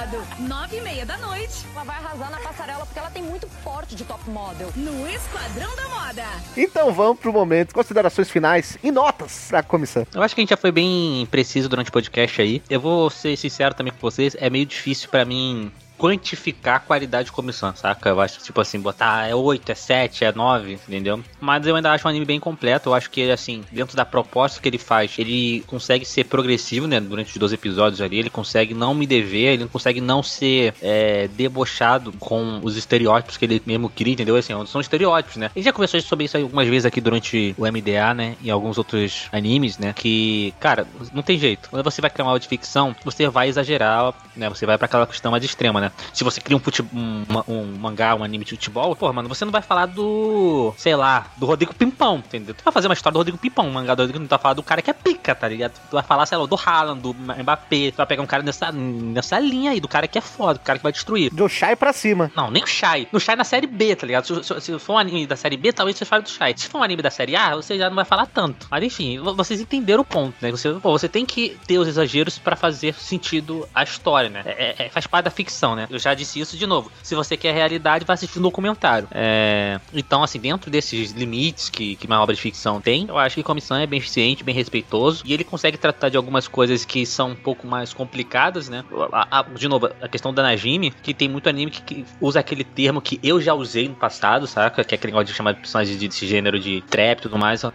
[0.08, 3.46] Sábado, nove e meia da noite, Ela vai arrasar na passarela porque ela tem muito
[3.62, 4.72] porte de top model.
[4.74, 6.24] no Esquadrão da Moda.
[6.56, 10.06] Então vamos pro momento, considerações finais e notas pra comissão.
[10.14, 12.62] Eu acho que a gente já foi bem preciso durante o podcast aí.
[12.70, 17.26] Eu vou ser sincero também com vocês, é meio difícil pra mim quantificar a qualidade
[17.26, 18.08] de comissão, saca?
[18.08, 21.22] Eu acho, tipo assim, botar é 8, é 7, é 9, entendeu?
[21.40, 22.88] Mas eu ainda acho um anime bem completo.
[22.88, 27.00] Eu acho que, assim, dentro da proposta que ele faz, ele consegue ser progressivo, né?
[27.00, 31.28] Durante os 12 episódios ali, ele consegue não me dever, ele consegue não ser é,
[31.28, 34.36] debochado com os estereótipos que ele mesmo cria, entendeu?
[34.36, 35.50] Assim, são estereótipos, né?
[35.54, 38.36] A gente já conversou sobre isso algumas vezes aqui durante o MDA, né?
[38.40, 39.92] E alguns outros animes, né?
[39.92, 41.68] Que, cara, não tem jeito.
[41.70, 44.48] Quando você vai criar uma aula de ficção, você vai exagerar, né?
[44.48, 45.87] Você vai pra aquela questão mais extrema, né?
[46.12, 46.60] Se você cria um,
[46.94, 50.94] um, um mangá, um anime de futebol, pô, mano, você não vai falar do, sei
[50.96, 52.54] lá, do Rodrigo Pimpão, entendeu?
[52.54, 54.54] Tu vai fazer uma história do Rodrigo Pimpão, um mangá do Rodrigo, não vai falar
[54.54, 55.72] do cara que é pica, tá ligado?
[55.90, 58.70] Tu vai falar, sei lá, do Haaland, do Mbappé, tu vai pegar um cara nessa,
[58.72, 61.32] nessa linha aí, do cara que é foda, do cara que vai destruir.
[61.32, 62.30] Do Shai pra cima.
[62.36, 63.08] Não, nem o Shai.
[63.12, 64.24] No Shai na série B, tá ligado?
[64.26, 66.54] Se, se- se for um anime da série B, talvez você fale do Shai.
[66.56, 68.66] Se for um anime da série A, você já não vai falar tanto.
[68.70, 70.50] Mas enfim, vo- vocês entenderam o ponto, né?
[70.50, 74.42] Você, pô, você tem que ter os exageros pra fazer sentido a história, né?
[74.46, 75.77] É- é- faz parte da ficção, né?
[75.90, 76.90] Eu já disse isso de novo.
[77.02, 79.08] Se você quer realidade, vai assistir um documentário.
[79.12, 83.34] É, Então, assim, dentro desses limites que, que uma obra de ficção tem, eu acho
[83.36, 85.22] que Comissão é bem eficiente, bem respeitoso.
[85.24, 88.84] E ele consegue tratar de algumas coisas que são um pouco mais complicadas, né?
[89.12, 92.40] A- a- de novo, a questão da Najime, que tem muito anime que, que usa
[92.40, 94.82] aquele termo que eu já usei no passado, saca?
[94.84, 97.38] Que é aquele negócio de chamar de personagens de- desse gênero de trap e tudo
[97.38, 97.62] mais.
[97.62, 97.72] Eu,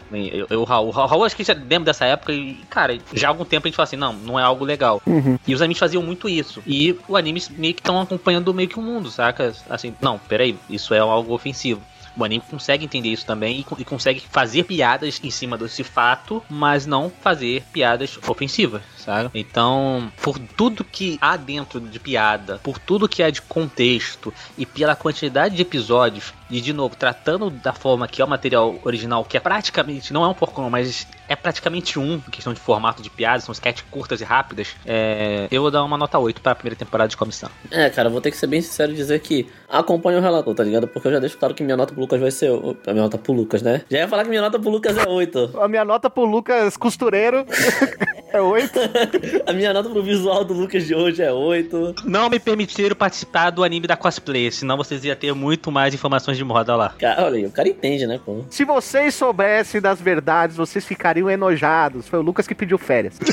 [0.49, 3.45] eu, Raul, o Raul, acho que já lembra dessa época e, cara, já há algum
[3.45, 5.01] tempo a gente fala assim, não, não é algo legal.
[5.47, 6.61] E os animes faziam muito isso.
[6.65, 9.53] E o anime meio que estão acompanhando meio que o mundo, saca?
[9.69, 11.81] Assim, não, peraí, isso é algo ofensivo.
[12.15, 16.43] O anime consegue entender isso também e, e consegue fazer piadas em cima desse fato,
[16.47, 19.29] mas não fazer piadas ofensivas, sabe?
[19.33, 24.65] Então, por tudo que há dentro de piada, por tudo que há de contexto e
[24.65, 29.25] pela quantidade de episódios, e de novo, tratando da forma que é o material original,
[29.25, 33.01] que é praticamente, não é um porcão, mas é praticamente um, em questão de formato
[33.01, 36.51] de piadas, são sketches curtas e rápidas, é, eu vou dar uma nota 8 para
[36.51, 37.49] a primeira temporada de comissão.
[37.71, 40.63] É, cara, vou ter que ser bem sincero e dizer que acompanho o relator, tá
[40.63, 40.87] ligado?
[40.87, 42.51] Porque eu já deixo claro que minha nota pro Lucas vai ser.
[42.87, 43.81] A minha nota pro Lucas, né?
[43.89, 45.59] Já ia falar que minha nota pro Lucas é 8.
[45.59, 47.45] A minha nota pro Lucas Costureiro
[48.31, 48.79] é 8.
[49.45, 51.95] A minha nota pro visual do Lucas de hoje é 8.
[52.05, 56.37] Não me permitiram participar do anime da cosplay, senão vocês iam ter muito mais informações
[56.37, 56.89] de moda lá.
[56.99, 58.43] Cara, olha aí, o cara entende, né, pô?
[58.49, 62.07] Se vocês soubessem das verdades, vocês ficariam enojados.
[62.07, 63.17] Foi o Lucas que pediu férias.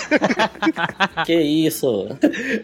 [1.26, 2.08] Que isso.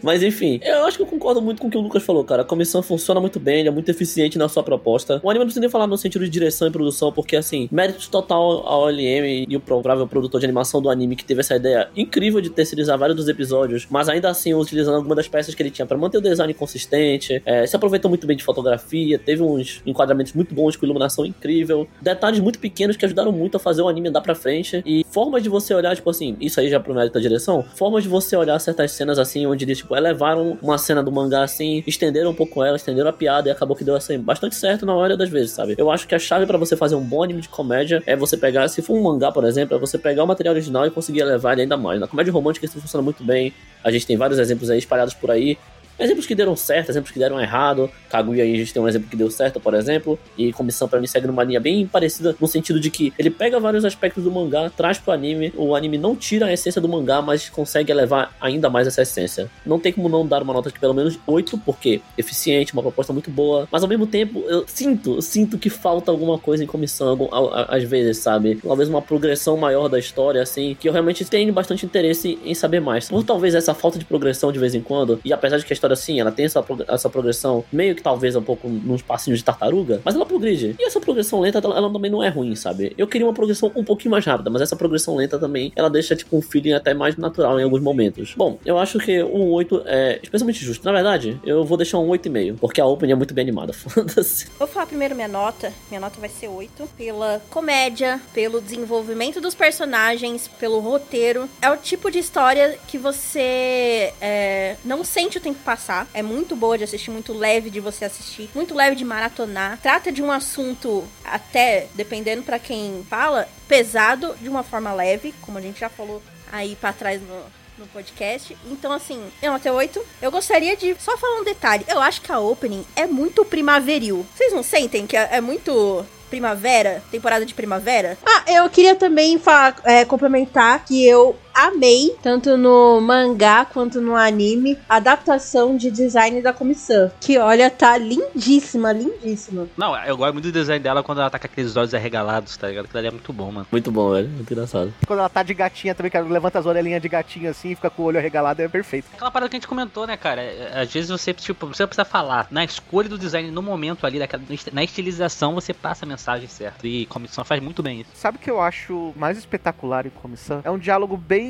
[0.03, 2.42] Mas enfim, eu acho que eu concordo muito com o que o Lucas falou, cara.
[2.42, 5.20] A comissão funciona muito bem, ele é muito eficiente na sua proposta.
[5.22, 8.09] O anime não precisa nem falar no sentido de direção e produção, porque assim, mérito
[8.11, 11.88] total ao LM e o provável produtor de animação do anime que teve essa ideia
[11.97, 15.70] incrível de terceirizar vários dos episódios, mas ainda assim utilizando algumas das peças que ele
[15.70, 17.43] tinha pra manter o design consistente.
[17.45, 21.89] É, se aproveitou muito bem de fotografia, teve uns enquadramentos muito bons com iluminação incrível,
[22.01, 25.43] detalhes muito pequenos que ajudaram muito a fazer o anime andar pra frente e formas
[25.43, 28.37] de você olhar, tipo assim, isso aí já pro mérito da direção, formas de você
[28.37, 32.34] olhar certas cenas assim, onde eles, tipo, elevaram uma cena do mangá assim, estenderam um
[32.34, 35.28] pouco ela, estenderam a piada e acabou que deu assim, bastante certo na maioria das
[35.28, 35.74] vezes, sabe?
[35.78, 38.37] Eu acho que a chave pra você fazer um bom anime de comédia é você
[38.37, 41.20] pegar, se for um mangá, por exemplo, é você pegar o material original e conseguir
[41.20, 42.01] elevar ele ainda mais.
[42.01, 43.53] Na comédia romântica isso funciona muito bem,
[43.83, 45.59] a gente tem vários exemplos aí espalhados por aí,
[45.99, 47.90] exemplos que deram certo, exemplos que deram errado.
[48.11, 50.18] Kaguya aí a gente tem um exemplo que deu certo, por exemplo.
[50.36, 53.59] E comissão pra mim segue numa linha bem parecida, no sentido de que ele pega
[53.61, 55.53] vários aspectos do mangá, traz pro anime.
[55.57, 59.51] O anime não tira a essência do mangá, mas consegue elevar ainda mais essa essência.
[59.64, 63.12] Não tem como não dar uma nota de pelo menos 8, porque eficiente, uma proposta
[63.12, 63.68] muito boa.
[63.70, 67.28] Mas ao mesmo tempo, eu sinto, eu sinto que falta alguma coisa em comissão, algum-
[67.68, 68.57] às vezes, sabe?
[68.62, 72.80] Talvez uma progressão maior da história, assim, que eu realmente tenho bastante interesse em saber
[72.80, 73.09] mais.
[73.09, 75.74] Por talvez essa falta de progressão de vez em quando, e apesar de que a
[75.74, 79.45] história, sim, ela tem essa, essa progressão meio que talvez um pouco nos passinhos de
[79.45, 80.74] tartaruga, mas ela progride.
[80.78, 82.95] E essa progressão lenta, ela, ela também não é ruim, sabe?
[82.97, 86.16] Eu queria uma progressão um pouquinho mais rápida, mas essa progressão lenta também, ela deixa,
[86.16, 88.34] tipo, um feeling até mais natural em alguns momentos.
[88.37, 90.84] Bom, eu acho que um 8 é especialmente justo.
[90.84, 93.72] Na verdade, eu vou deixar um 8,5, porque a opening é muito bem animada.
[93.74, 94.49] Foda-se.
[94.59, 95.72] Vou falar primeiro minha nota.
[95.89, 96.89] Minha nota vai ser 8.
[96.97, 101.49] Pela comédia, pelo desenvolvimento dos personagens, pelo roteiro.
[101.61, 105.76] É o tipo de história que você é, não sente o tempo passar.
[106.14, 109.79] É muito boa de assistir, muito leve de você assistir, muito leve de maratonar.
[109.83, 115.59] Trata de um assunto, até dependendo pra quem fala, pesado de uma forma leve, como
[115.59, 116.22] a gente já falou
[116.53, 117.43] aí pra trás no,
[117.79, 118.57] no podcast.
[118.70, 120.01] Então, assim, eu notei 8.
[120.22, 121.85] Eu gostaria de só falar um detalhe.
[121.89, 124.24] Eu acho que a opening é muito primaveril.
[124.35, 127.03] Vocês não sentem que é, é muito primavera?
[127.11, 128.18] Temporada de primavera?
[128.24, 134.15] Ah, eu queria também fa- é, complementar que eu amei, tanto no mangá quanto no
[134.15, 137.11] anime, a adaptação de design da comissão.
[137.21, 139.67] Que olha, tá lindíssima, lindíssima.
[139.77, 142.69] Não, eu gosto muito do design dela quando ela tá com aqueles olhos arregalados, tá
[142.69, 142.85] ligado?
[142.85, 143.67] Aquilo ali é muito bom, mano.
[143.73, 144.29] Muito bom, velho.
[144.29, 144.93] Muito engraçado.
[145.07, 147.89] Quando ela tá de gatinha também, que ela levanta as orelhinhas de gatinho assim, fica
[147.89, 149.09] com o olho arregalado, é perfeito.
[149.15, 150.43] Aquela parada que a gente comentou, né, cara?
[150.43, 152.49] É, Às vezes você, tipo, você precisa falar.
[152.51, 154.43] Na escolha do design, no momento ali, daquela,
[154.73, 156.87] na estilização, você passa a mensagem certa.
[156.87, 158.11] E comissão faz muito bem isso.
[158.15, 160.61] Sabe o que eu acho mais espetacular em comissão?
[160.65, 161.45] É um diálogo bem